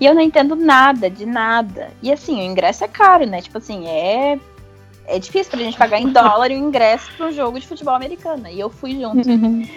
[0.00, 1.90] E eu não entendo nada, de nada.
[2.02, 3.42] E assim, o ingresso é caro, né?
[3.42, 4.38] Tipo assim, é.
[5.06, 8.48] É difícil pra gente pagar em dólar o ingresso para um jogo de futebol americano.
[8.48, 9.28] E eu fui junto.
[9.28, 9.68] Uhum.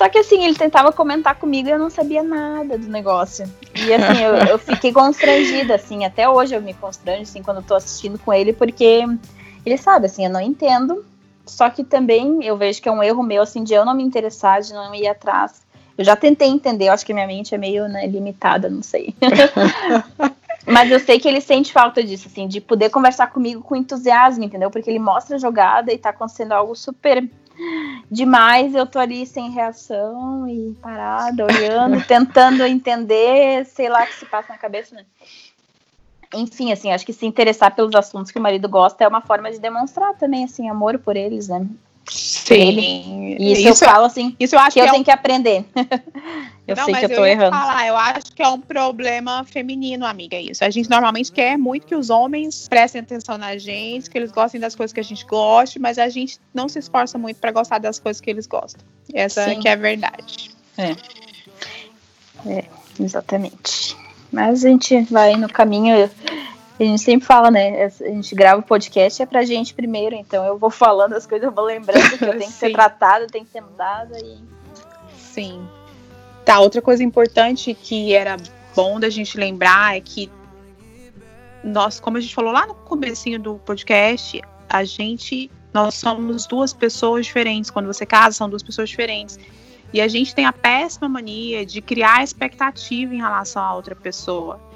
[0.00, 3.44] Só que assim, ele tentava comentar comigo e eu não sabia nada do negócio.
[3.74, 7.62] E assim, eu, eu, fiquei constrangida, assim, até hoje eu me constranjo, assim, quando eu
[7.62, 9.04] tô assistindo com ele, porque
[9.66, 11.04] ele sabe, assim, eu não entendo.
[11.44, 14.02] Só que também eu vejo que é um erro meu, assim, de eu não me
[14.02, 15.60] interessar, de não ir atrás.
[15.98, 19.14] Eu já tentei entender, eu acho que minha mente é meio né, limitada, não sei.
[20.64, 24.44] Mas eu sei que ele sente falta disso, assim, de poder conversar comigo com entusiasmo,
[24.44, 24.70] entendeu?
[24.70, 27.28] Porque ele mostra a jogada e tá acontecendo algo super
[28.10, 34.14] demais, eu tô ali sem reação e parada, olhando, tentando entender, sei lá o que
[34.14, 35.04] se passa na cabeça, né?
[36.32, 39.50] Enfim, assim, acho que se interessar pelos assuntos que o marido gosta é uma forma
[39.50, 41.66] de demonstrar também, assim, amor por eles, né?
[42.10, 43.36] Sim.
[43.38, 45.04] Isso, isso, eu falo assim, isso eu acho que, que eu é tenho um...
[45.04, 45.64] que aprender.
[46.66, 47.56] eu não, sei que eu tô eu errando.
[47.56, 50.64] Falar, eu acho que é um problema feminino, amiga, isso.
[50.64, 54.60] A gente normalmente quer muito que os homens prestem atenção na gente, que eles gostem
[54.60, 57.78] das coisas que a gente goste, mas a gente não se esforça muito para gostar
[57.78, 58.82] das coisas que eles gostam.
[59.14, 59.60] Essa Sim.
[59.60, 60.50] que é a verdade.
[60.76, 60.96] É.
[62.46, 62.64] É,
[62.98, 63.96] exatamente.
[64.32, 66.10] Mas a gente vai no caminho
[66.82, 67.84] a gente sempre fala, né?
[67.84, 71.46] A gente grava o podcast é pra gente primeiro, então eu vou falando as coisas,
[71.46, 74.38] eu vou lembrando que eu tenho que ser tratada, tem que ser mudada e.
[75.16, 75.68] Sim.
[76.44, 78.36] Tá, outra coisa importante que era
[78.74, 80.30] bom da gente lembrar é que
[81.62, 86.72] nós, como a gente falou lá no comecinho do podcast, a gente, nós somos duas
[86.72, 87.70] pessoas diferentes.
[87.70, 89.38] Quando você casa, são duas pessoas diferentes.
[89.92, 94.69] E a gente tem a péssima mania de criar expectativa em relação a outra pessoa.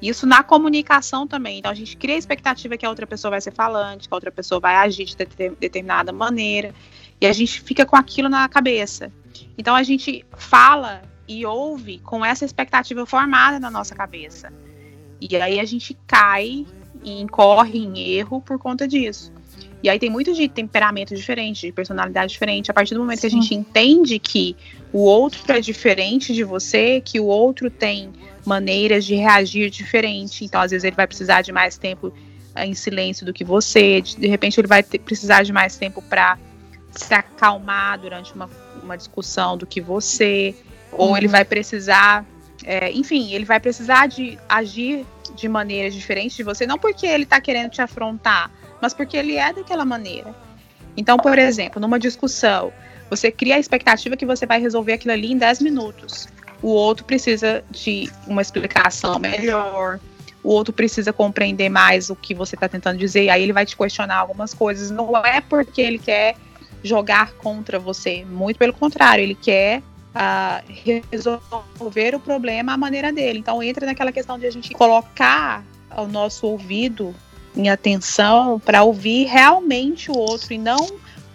[0.00, 1.58] Isso na comunicação também.
[1.58, 4.16] Então a gente cria a expectativa que a outra pessoa vai ser falante, que a
[4.16, 5.16] outra pessoa vai agir de
[5.58, 6.72] determinada maneira,
[7.20, 9.12] e a gente fica com aquilo na cabeça.
[9.56, 14.52] Então a gente fala e ouve com essa expectativa formada na nossa cabeça.
[15.20, 16.64] E aí a gente cai
[17.02, 19.32] e incorre em erro por conta disso.
[19.82, 22.70] E aí tem muito de temperamento diferente, de personalidade diferente.
[22.70, 23.28] A partir do momento Sim.
[23.28, 24.56] que a gente entende que
[24.92, 28.10] o outro é diferente de você, que o outro tem
[28.44, 30.44] maneiras de reagir diferente.
[30.44, 32.12] Então, às vezes, ele vai precisar de mais tempo
[32.54, 34.00] eh, em silêncio do que você.
[34.00, 36.36] De, de repente, ele vai ter, precisar de mais tempo para
[36.90, 38.50] se acalmar durante uma,
[38.82, 40.54] uma discussão do que você.
[40.90, 41.32] Ou ele uhum.
[41.32, 42.26] vai precisar.
[42.64, 45.06] É, enfim, ele vai precisar de agir
[45.36, 48.50] de maneiras diferentes de você, não porque ele está querendo te afrontar,
[48.80, 50.34] mas porque ele é daquela maneira.
[50.96, 52.72] Então, por exemplo, numa discussão,
[53.08, 56.28] você cria a expectativa que você vai resolver aquilo ali em 10 minutos
[56.62, 60.00] o outro precisa de uma explicação melhor,
[60.42, 63.64] o outro precisa compreender mais o que você está tentando dizer, e aí ele vai
[63.64, 64.90] te questionar algumas coisas.
[64.90, 66.36] Não é porque ele quer
[66.82, 73.38] jogar contra você, muito pelo contrário, ele quer uh, resolver o problema à maneira dele.
[73.38, 75.64] Então entra naquela questão de a gente colocar
[75.96, 77.14] o nosso ouvido
[77.58, 80.78] em atenção para ouvir realmente o outro e não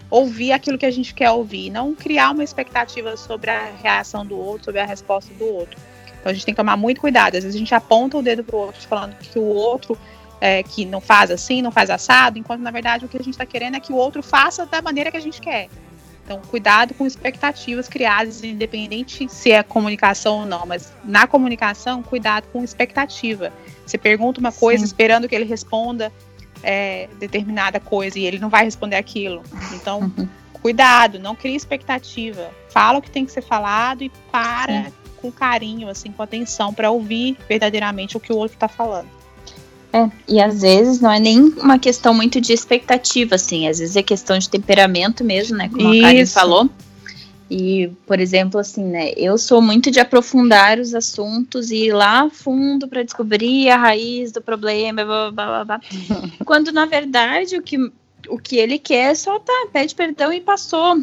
[0.09, 4.37] ouvir aquilo que a gente quer ouvir, não criar uma expectativa sobre a reação do
[4.37, 5.79] outro, sobre a resposta do outro.
[6.19, 7.35] Então a gente tem que tomar muito cuidado.
[7.35, 9.97] Às vezes a gente aponta o dedo pro outro falando que o outro
[10.39, 13.33] é, que não faz assim, não faz assado, enquanto na verdade o que a gente
[13.33, 15.67] está querendo é que o outro faça da maneira que a gente quer.
[16.23, 22.47] Então, cuidado com expectativas criadas, independente se é comunicação ou não, mas na comunicação, cuidado
[22.53, 23.51] com expectativa.
[23.85, 24.85] Você pergunta uma coisa Sim.
[24.85, 26.11] esperando que ele responda
[26.63, 29.43] é, determinada coisa e ele não vai responder aquilo.
[29.73, 30.27] Então, uhum.
[30.53, 32.49] cuidado, não crie expectativa.
[32.69, 34.93] Fala o que tem que ser falado e para Sim.
[35.17, 39.09] com carinho, assim, com atenção, para ouvir verdadeiramente o que o outro está falando.
[39.93, 43.95] É, e às vezes não é nem uma questão muito de expectativa, assim, às vezes
[43.95, 45.69] é questão de temperamento mesmo, né?
[45.69, 46.03] Como Isso.
[46.03, 46.69] a Karen falou.
[47.47, 52.27] E, por exemplo, assim, né, eu sou muito de aprofundar os assuntos e ir lá
[52.27, 55.81] fundo para descobrir a raiz do problema, blá, blá, blá, blá.
[56.43, 57.77] quando na verdade o que,
[58.27, 60.95] o que ele quer é só tá, pede perdão e passou,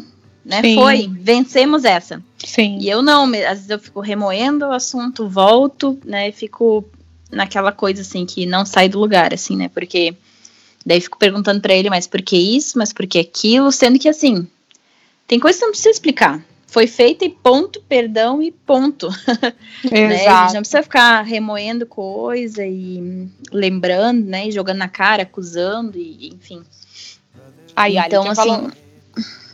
[0.43, 0.61] né?
[0.61, 0.75] Sim.
[0.75, 2.21] Foi, vencemos essa.
[2.43, 2.79] Sim.
[2.81, 6.83] E eu não, às vezes eu fico remoendo o assunto, volto, né, fico
[7.31, 9.69] naquela coisa assim que não sai do lugar, assim, né?
[9.69, 10.15] Porque
[10.85, 14.09] daí fico perguntando para ele, mas por que isso, mas por que aquilo, sendo que
[14.09, 14.47] assim,
[15.27, 16.43] tem coisa que não precisa explicar.
[16.67, 19.09] Foi feita e ponto, perdão e ponto.
[19.91, 20.27] né?
[20.27, 24.47] A gente não precisa ficar remoendo coisa e lembrando, né?
[24.47, 26.63] E jogando na cara, acusando, e enfim.
[27.75, 28.71] Aí, então, assim, falou,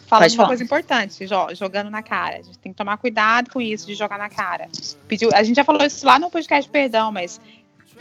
[0.07, 2.37] fala uma coisa importante, jogando na cara.
[2.37, 4.69] A gente tem que tomar cuidado com isso de jogar na cara.
[5.07, 7.41] Pediu, a gente já falou isso lá no podcast Perdão, mas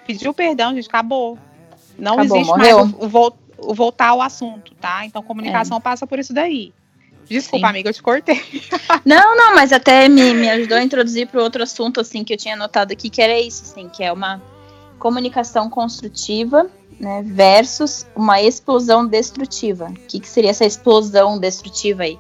[0.06, 1.38] pediu perdão, gente, acabou.
[1.98, 2.86] Não acabou, existe morreu.
[2.86, 5.04] mais o, o, o, voltar ao assunto, tá?
[5.04, 5.80] Então comunicação é.
[5.80, 6.72] passa por isso daí.
[7.28, 7.70] Desculpa, Sim.
[7.70, 8.40] amiga, eu te cortei.
[9.04, 12.36] Não, não, mas até me, me ajudou a introduzir para outro assunto, assim, que eu
[12.36, 14.40] tinha anotado aqui, que era isso, assim, que é uma
[14.98, 19.86] comunicação construtiva, né, versus uma explosão destrutiva.
[19.86, 22.18] O que, que seria essa explosão destrutiva aí?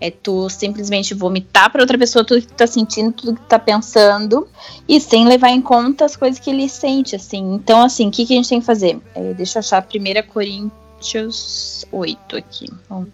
[0.00, 3.48] É tu simplesmente vomitar para outra pessoa tudo que tu tá sentindo, tudo que tu
[3.48, 4.46] tá pensando,
[4.86, 7.54] e sem levar em conta as coisas que ele sente, assim.
[7.54, 9.00] Então, assim, o que, que a gente tem que fazer?
[9.14, 12.66] É, deixa eu achar a 1 Coríntios 8 aqui.
[12.90, 13.04] Ó.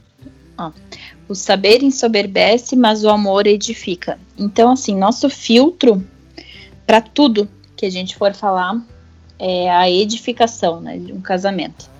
[1.28, 4.18] O saber ensoberbece, mas o amor edifica.
[4.36, 6.04] Então, assim, nosso filtro
[6.86, 8.80] para tudo que a gente for falar
[9.38, 11.90] é a edificação, né, de um casamento.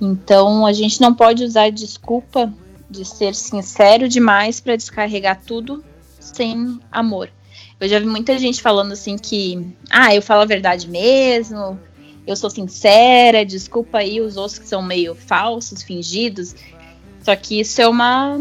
[0.00, 2.52] Então, a gente não pode usar desculpa
[2.90, 5.84] de ser sincero demais para descarregar tudo
[6.20, 7.30] sem amor.
[7.80, 11.78] Eu já vi muita gente falando assim que, ah, eu falo a verdade mesmo,
[12.26, 16.54] eu sou sincera, desculpa aí os outros que são meio falsos, fingidos.
[17.22, 18.36] Só que isso é uma,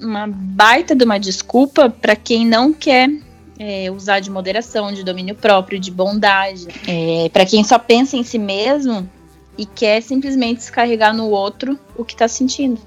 [0.00, 3.10] uma baita de uma desculpa para quem não quer
[3.58, 6.66] é, usar de moderação, de domínio próprio, de bondade.
[6.86, 9.08] É, para quem só pensa em si mesmo
[9.56, 12.80] e quer simplesmente descarregar no outro o que está sentindo.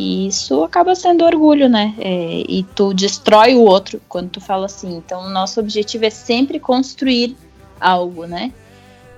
[0.00, 1.94] E isso acaba sendo orgulho, né?
[1.98, 4.96] É, e tu destrói o outro quando tu fala assim.
[4.96, 7.36] Então, o nosso objetivo é sempre construir
[7.78, 8.50] algo, né?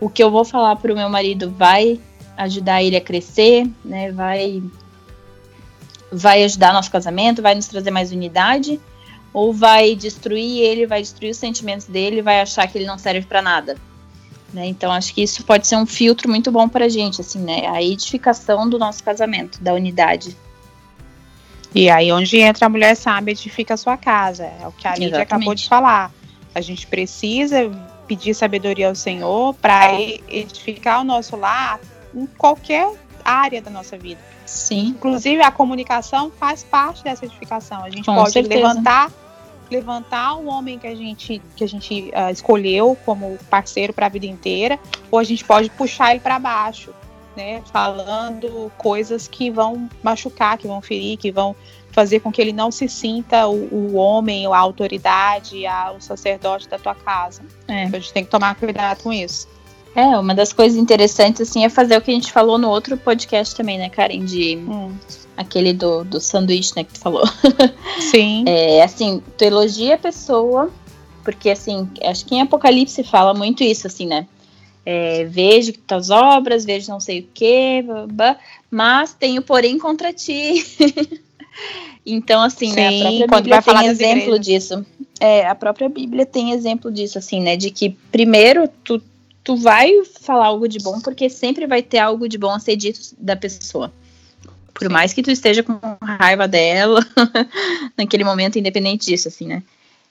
[0.00, 2.00] O que eu vou falar pro meu marido vai
[2.36, 4.10] ajudar ele a crescer, né?
[4.10, 4.60] Vai
[6.10, 8.80] vai ajudar nosso casamento, vai nos trazer mais unidade,
[9.32, 13.24] ou vai destruir ele, vai destruir os sentimentos dele, vai achar que ele não serve
[13.24, 13.76] para nada.
[14.52, 14.66] Né?
[14.66, 17.68] Então acho que isso pode ser um filtro muito bom para gente, assim, né?
[17.68, 20.36] A edificação do nosso casamento, da unidade.
[21.74, 24.44] E aí onde entra a mulher sabe edifica a sua casa.
[24.44, 26.10] É o que a Lídia acabou de falar.
[26.54, 27.70] A gente precisa
[28.06, 29.92] pedir sabedoria ao Senhor para
[30.28, 31.80] edificar o nosso lar
[32.14, 32.90] em qualquer
[33.24, 34.20] área da nossa vida.
[34.44, 34.88] Sim.
[34.88, 37.82] Inclusive a comunicação faz parte dessa edificação.
[37.82, 38.54] A gente Com pode certeza.
[38.54, 39.10] levantar
[39.70, 44.08] levantar o homem que a gente que a gente uh, escolheu como parceiro para a
[44.10, 44.78] vida inteira,
[45.10, 46.92] ou a gente pode puxar ele para baixo
[47.36, 51.54] né, falando coisas que vão machucar, que vão ferir, que vão
[51.92, 56.68] fazer com que ele não se sinta o, o homem, a autoridade, a, o sacerdote
[56.68, 57.42] da tua casa.
[57.68, 57.84] É.
[57.84, 59.46] Então a gente tem que tomar cuidado com isso.
[59.94, 62.96] É, uma das coisas interessantes, assim, é fazer o que a gente falou no outro
[62.96, 64.24] podcast também, né, Karen?
[64.24, 64.90] De hum.
[65.36, 67.24] aquele do, do sanduíche, né, que tu falou.
[68.10, 68.44] Sim.
[68.46, 70.70] É, assim, tu elogia a pessoa,
[71.22, 74.26] porque, assim, acho que em Apocalipse fala muito isso, assim, né?
[74.84, 77.84] É, vejo tuas obras, vejo não sei o que,
[78.70, 80.64] mas tenho porém contra ti.
[82.04, 84.86] então, assim, Sim, né, a própria Bíblia tem exemplo disso.
[85.20, 89.00] É, a própria Bíblia tem exemplo disso, assim, né, de que primeiro tu,
[89.44, 92.74] tu vai falar algo de bom, porque sempre vai ter algo de bom a ser
[92.74, 93.92] dito da pessoa.
[94.74, 94.92] Por Sim.
[94.92, 97.06] mais que tu esteja com raiva dela,
[97.96, 99.62] naquele momento, independente disso, assim, né.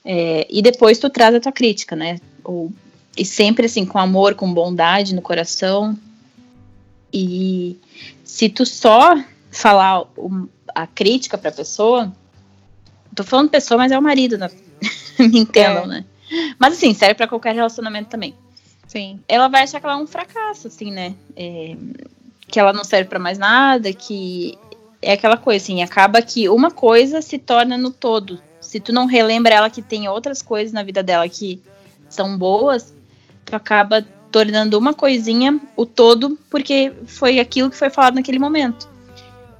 [0.04, 2.18] É, e depois tu traz a tua crítica, né?
[2.42, 2.72] Ou
[3.16, 5.96] e sempre assim, com amor, com bondade no coração.
[7.12, 7.78] E
[8.24, 10.04] se tu só falar
[10.74, 12.12] a crítica pra pessoa,
[13.14, 14.50] tô falando pessoa, mas é o marido, né?
[15.18, 15.86] me entendam, é.
[15.86, 16.04] né?
[16.58, 18.34] Mas assim, serve para qualquer relacionamento também.
[18.86, 19.20] Sim.
[19.28, 21.14] Ela vai achar que ela é um fracasso, assim, né?
[21.36, 21.76] É,
[22.48, 24.58] que ela não serve para mais nada, que
[25.00, 28.40] é aquela coisa, assim, acaba que uma coisa se torna no todo.
[28.60, 31.62] Se tu não relembra ela que tem outras coisas na vida dela que
[32.08, 32.94] são boas,
[33.44, 38.90] tu acaba tornando uma coisinha o todo, porque foi aquilo que foi falado naquele momento.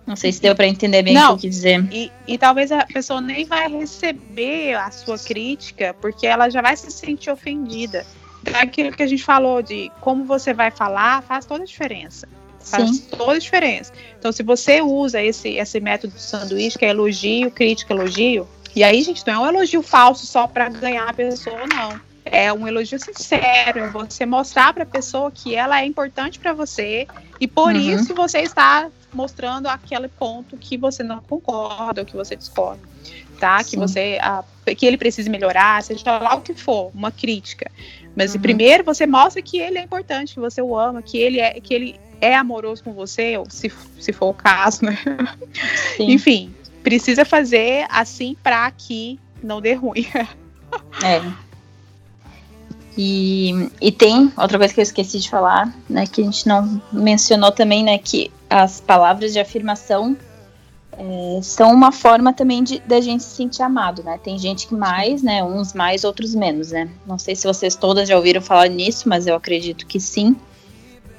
[0.06, 1.88] Não sei se deu para entender bem Não, o que eu quis dizer.
[1.92, 6.76] E, e talvez a pessoa nem vai receber a sua crítica, porque ela já vai
[6.76, 8.04] se sentir ofendida.
[8.42, 12.28] Daquilo que a gente falou de como você vai falar, faz toda a diferença.
[12.58, 13.06] Faz Sim.
[13.16, 13.92] toda a diferença.
[14.18, 18.82] Então, se você usa esse, esse método do sanduíche, que é elogio, crítica, elogio, e
[18.82, 22.00] aí, gente, não é um elogio falso só para ganhar a pessoa, não.
[22.32, 26.54] É um elogio sincero, é você mostrar para a pessoa que ela é importante para
[26.54, 27.06] você
[27.38, 27.80] e por Uhum.
[27.80, 32.80] isso você está mostrando aquele ponto que você não concorda ou que você discorda,
[33.38, 33.58] tá?
[33.58, 33.76] Que Sim.
[33.76, 34.42] você ah,
[34.76, 37.70] que ele precisa melhorar, seja lá o que for, uma crítica.
[38.16, 38.40] Mas Uhum.
[38.40, 41.74] primeiro você mostra que ele é importante, que você o ama, que ele é que
[41.74, 43.70] ele é amoroso com você, ou se,
[44.00, 44.96] se for o caso, né?
[45.98, 46.12] Sim.
[46.12, 50.06] Enfim, precisa fazer assim para que não dê ruim.
[51.04, 51.20] É.
[52.96, 56.80] E, e tem outra coisa que eu esqueci de falar, né, que a gente não
[56.92, 60.16] mencionou também, né, que as palavras de afirmação
[60.92, 64.20] é, são uma forma também de da gente se sentir amado, né?
[64.22, 66.90] Tem gente que mais, né, uns mais, outros menos, né?
[67.06, 70.36] Não sei se vocês todas já ouviram falar nisso, mas eu acredito que sim.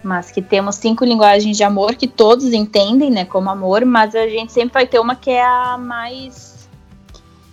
[0.04, 4.28] Mas que temos cinco linguagens de amor que todos entendem, né, como amor, mas a
[4.28, 6.54] gente sempre vai ter uma que é a mais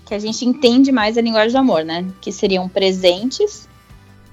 [0.05, 2.05] que a gente entende mais a linguagem do amor, né?
[2.21, 3.69] Que seriam presentes,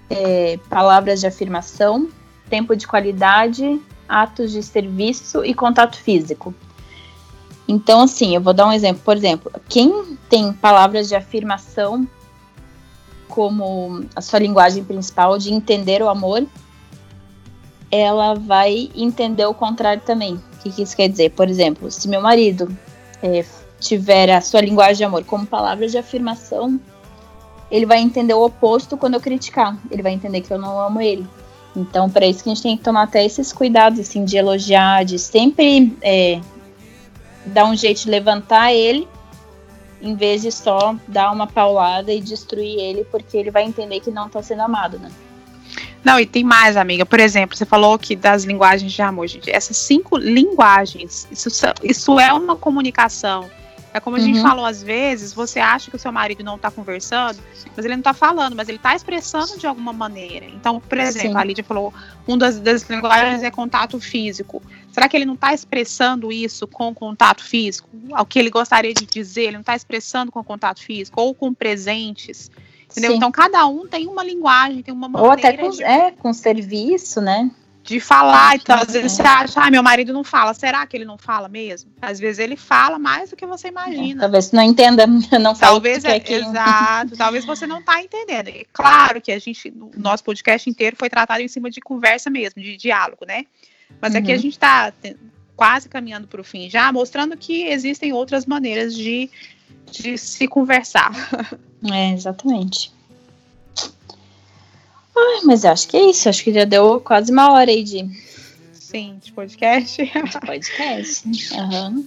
[0.09, 2.09] é, palavras de afirmação,
[2.49, 6.53] tempo de qualidade, atos de serviço e contato físico.
[7.67, 9.01] Então, assim, eu vou dar um exemplo.
[9.03, 12.07] Por exemplo, quem tem palavras de afirmação
[13.27, 16.45] como a sua linguagem principal de entender o amor,
[17.91, 20.35] ela vai entender o contrário também.
[20.35, 21.31] O que, que isso quer dizer?
[21.31, 22.75] Por exemplo, se meu marido
[23.21, 23.45] é,
[23.79, 26.79] tiver a sua linguagem de amor como palavras de afirmação,
[27.70, 29.78] ele vai entender o oposto quando eu criticar.
[29.91, 31.28] Ele vai entender que eu não amo ele.
[31.76, 35.05] Então, para isso que a gente tem que tomar até esses cuidados, assim, de elogiar,
[35.05, 36.41] de sempre é,
[37.45, 39.07] dar um jeito de levantar ele,
[40.01, 44.09] em vez de só dar uma paulada e destruir ele, porque ele vai entender que
[44.09, 45.11] não tá sendo amado, né?
[46.03, 47.05] Não, e tem mais, amiga.
[47.05, 49.51] Por exemplo, você falou que das linguagens de amor, gente.
[49.51, 51.49] Essas cinco linguagens, isso,
[51.84, 53.49] isso é uma comunicação.
[53.93, 54.43] É como a gente Uhum.
[54.43, 57.39] falou, às vezes, você acha que o seu marido não tá conversando,
[57.75, 60.45] mas ele não tá falando, mas ele tá expressando de alguma maneira.
[60.45, 61.38] Então, por exemplo, Sim.
[61.38, 61.93] a Lídia falou,
[62.27, 64.61] uma das, das linguagens é contato físico.
[64.91, 67.89] Será que ele não tá expressando isso com contato físico?
[68.09, 71.53] O que ele gostaria de dizer, ele não tá expressando com contato físico ou com
[71.53, 72.51] presentes?
[72.91, 73.11] Entendeu?
[73.11, 73.17] Sim.
[73.17, 76.33] Então, cada um tem uma linguagem, tem uma Ou maneira até com, de é, com
[76.33, 77.51] serviço, né?
[77.88, 78.55] De falar.
[78.57, 79.15] Então, às vezes É.
[79.15, 80.53] você acha, ah, meu marido não fala.
[80.53, 81.89] Será que ele não fala mesmo?
[82.01, 84.19] Às vezes ele fala mais do que você imagina.
[84.21, 85.07] Talvez não entenda,
[85.39, 88.49] não fale Talvez que é, é que- exato, talvez você não tá entendendo.
[88.49, 92.29] E claro que a gente, o nosso podcast inteiro foi tratado em cima de conversa
[92.29, 93.45] mesmo, de diálogo, né?
[94.01, 94.41] Mas aqui a Uhum.
[94.41, 95.15] gente tá te-
[95.55, 99.29] quase caminhando para o fim já, mostrando que existem outras maneiras de,
[99.89, 101.11] de se conversar.
[101.93, 102.91] É, exatamente.
[105.20, 106.30] Ai, mas eu acho que é isso.
[106.30, 108.18] Acho que já deu quase uma hora aí de, de
[108.74, 110.11] Sim, de podcast.
[110.45, 111.53] podcast.
[111.55, 112.05] Aham.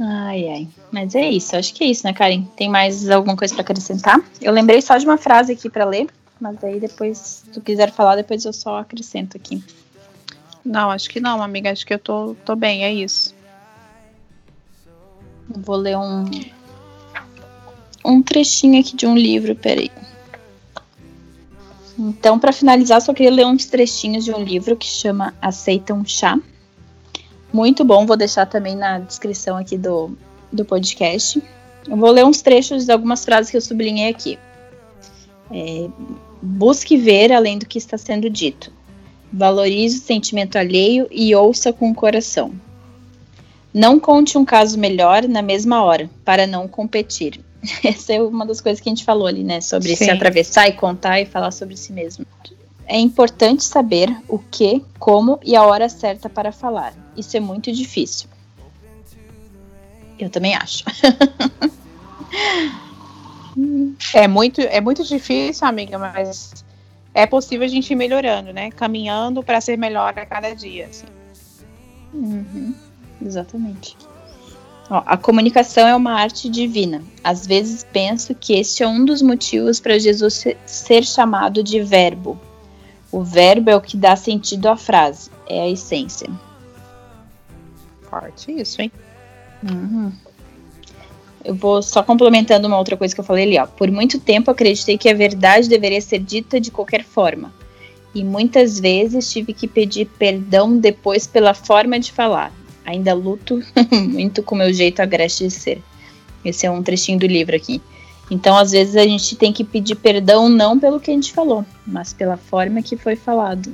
[0.00, 0.68] Ai, ai.
[0.90, 1.56] Mas é isso.
[1.56, 2.44] Acho que é isso, né, Karen?
[2.56, 4.20] Tem mais alguma coisa pra acrescentar?
[4.40, 6.06] Eu lembrei só de uma frase aqui pra ler,
[6.40, 9.62] mas aí depois, se tu quiser falar, depois eu só acrescento aqui.
[10.64, 11.70] Não, acho que não, amiga.
[11.70, 13.34] Acho que eu tô, tô bem, é isso.
[15.48, 16.24] Vou ler um
[18.04, 19.90] um trechinho aqui de um livro, peraí.
[21.98, 26.04] Então, para finalizar, só queria ler uns trechinhos de um livro que chama Aceita um
[26.04, 26.38] Chá.
[27.52, 30.16] Muito bom, vou deixar também na descrição aqui do,
[30.52, 31.42] do podcast.
[31.88, 34.38] Eu vou ler uns trechos de algumas frases que eu sublinhei aqui.
[35.50, 35.88] É,
[36.40, 38.72] busque ver além do que está sendo dito.
[39.32, 42.52] Valorize o sentimento alheio e ouça com o coração.
[43.74, 47.40] Não conte um caso melhor na mesma hora, para não competir.
[47.84, 49.60] Essa é uma das coisas que a gente falou ali, né?
[49.60, 50.10] Sobre se Sim.
[50.10, 52.24] atravessar e contar e falar sobre si mesmo.
[52.86, 56.94] É importante saber o que, como e a hora certa para falar.
[57.16, 58.28] Isso é muito difícil.
[60.18, 60.84] Eu também acho.
[64.14, 66.64] É muito, é muito difícil, amiga, mas
[67.12, 68.70] é possível a gente ir melhorando, né?
[68.70, 70.86] Caminhando para ser melhor a cada dia.
[70.86, 71.06] assim.
[72.14, 72.74] Uhum,
[73.20, 73.96] exatamente.
[74.90, 77.02] Ó, a comunicação é uma arte divina.
[77.22, 81.80] Às vezes penso que este é um dos motivos para Jesus se- ser chamado de
[81.82, 82.38] verbo.
[83.12, 86.28] O verbo é o que dá sentido à frase, é a essência.
[88.08, 88.90] Forte isso, hein?
[89.68, 90.12] Uhum.
[91.44, 93.66] Eu vou só complementando uma outra coisa que eu falei ali, ó.
[93.66, 97.52] Por muito tempo acreditei que a verdade deveria ser dita de qualquer forma.
[98.14, 102.52] E muitas vezes tive que pedir perdão depois pela forma de falar.
[102.88, 103.62] Ainda luto
[103.92, 105.82] muito com meu jeito agreste de ser.
[106.42, 107.82] Esse é um trechinho do livro aqui.
[108.30, 111.66] Então, às vezes, a gente tem que pedir perdão não pelo que a gente falou,
[111.86, 113.70] mas pela forma que foi falado.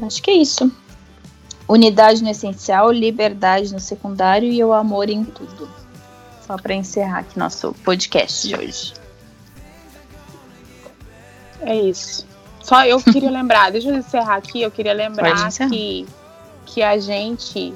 [0.00, 0.72] Acho que é isso.
[1.68, 5.68] Unidade no essencial, liberdade no secundário e o amor em tudo.
[6.46, 8.94] Só para encerrar aqui nosso podcast de hoje.
[11.60, 12.26] É isso.
[12.62, 16.06] Só eu queria lembrar, deixa eu encerrar aqui, eu queria lembrar que,
[16.66, 17.72] que a gente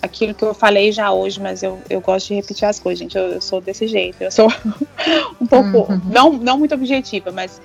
[0.00, 3.16] aquilo que eu falei já hoje, mas eu, eu gosto de repetir as coisas, gente.
[3.16, 4.22] Eu, eu sou desse jeito.
[4.22, 4.52] Eu sou
[5.40, 6.00] um pouco, uhum.
[6.10, 7.60] não, não muito objetiva, mas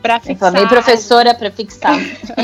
[0.00, 0.48] para fixar.
[0.48, 1.98] Eu falei professora para fixar.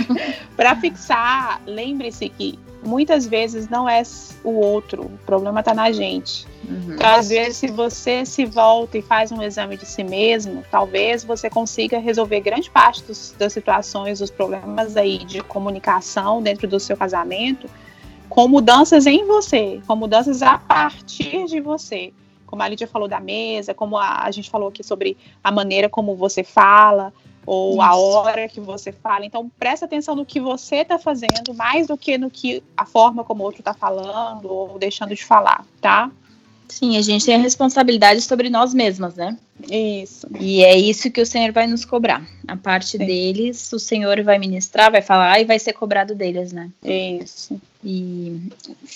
[0.56, 4.02] para fixar, lembre-se que muitas vezes não é
[4.42, 6.46] o outro, o problema está na gente.
[6.68, 6.94] Uhum.
[6.94, 11.24] Então, às vezes, se você se volta e faz um exame de si mesmo, talvez
[11.24, 16.78] você consiga resolver grande parte dos, das situações, dos problemas aí de comunicação dentro do
[16.78, 17.68] seu casamento
[18.28, 22.12] com mudanças em você, com mudanças a partir de você.
[22.46, 25.88] Como a Lídia falou da mesa, como a, a gente falou aqui sobre a maneira
[25.88, 27.12] como você fala,
[27.46, 27.82] ou Isso.
[27.82, 29.24] a hora que você fala.
[29.24, 33.24] Então, presta atenção no que você está fazendo, mais do que no que a forma
[33.24, 36.10] como o outro está falando ou deixando de falar, tá?
[36.68, 39.36] Sim, a gente tem a responsabilidade sobre nós mesmas, né?
[39.70, 40.26] Isso.
[40.40, 42.26] E é isso que o Senhor vai nos cobrar.
[42.48, 43.06] A parte Sim.
[43.06, 46.70] deles, o Senhor vai ministrar, vai falar e vai ser cobrado deles, né?
[46.82, 47.60] Isso.
[47.86, 48.40] E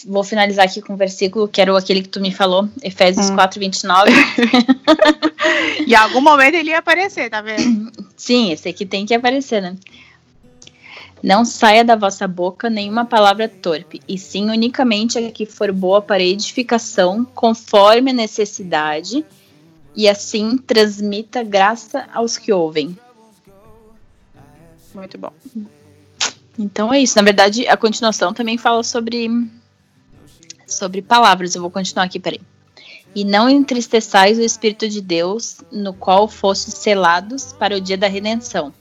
[0.07, 3.29] vou finalizar aqui com o um versículo, que era aquele que tu me falou, Efésios
[3.29, 3.35] hum.
[3.35, 4.11] 4, 29.
[5.87, 7.93] em algum momento ele ia aparecer, tá vendo?
[8.17, 9.77] Sim, esse aqui tem que aparecer, né?
[11.23, 16.01] Não saia da vossa boca nenhuma palavra torpe, e sim unicamente a que for boa
[16.01, 19.23] para edificação, conforme a necessidade,
[19.95, 22.97] e assim transmita graça aos que ouvem.
[24.95, 25.33] Muito bom.
[26.59, 27.17] Então é isso.
[27.17, 29.31] Na verdade, a continuação também fala sobre
[30.67, 31.55] sobre palavras.
[31.55, 32.41] Eu vou continuar aqui, peraí.
[33.15, 38.07] E não entristeçais o Espírito de Deus, no qual fostes selados para o dia da
[38.07, 38.73] redenção.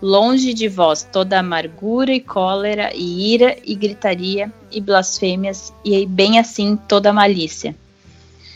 [0.00, 6.40] Longe de vós toda amargura e cólera e ira e gritaria e blasfêmias e bem
[6.40, 7.76] assim toda malícia.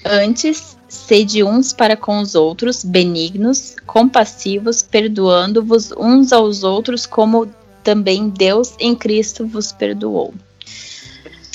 [0.04, 7.48] Antes, sede uns para com os outros benignos, compassivos, perdoando-vos uns aos outros como
[7.87, 10.34] também Deus em Cristo vos perdoou.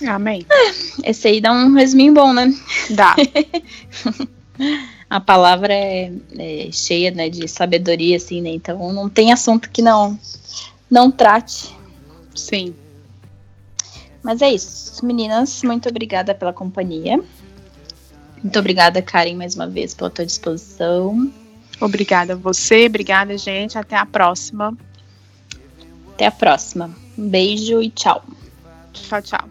[0.08, 0.46] Amém.
[1.04, 2.54] Esse aí dá um resuminho bom, né?
[2.92, 3.18] Dá.
[5.10, 6.10] a palavra é,
[6.40, 8.52] é, cheia né, de sabedoria, assim, né?
[8.52, 10.18] Então não tem assunto que não,
[10.90, 11.76] não trate.
[12.34, 12.74] Sim.
[14.24, 15.06] Mas é isso.
[15.06, 17.22] Meninas, muito obrigada pela companhia.
[18.42, 21.30] Muito obrigada, Karen, mais uma vez, pela tua disposição.
[21.82, 23.78] Obrigada a você, obrigada, gente.
[23.78, 24.78] Até a próxima.
[26.22, 26.96] Até a próxima.
[27.18, 28.24] Um beijo e tchau.
[28.94, 29.50] Tchau, tchau.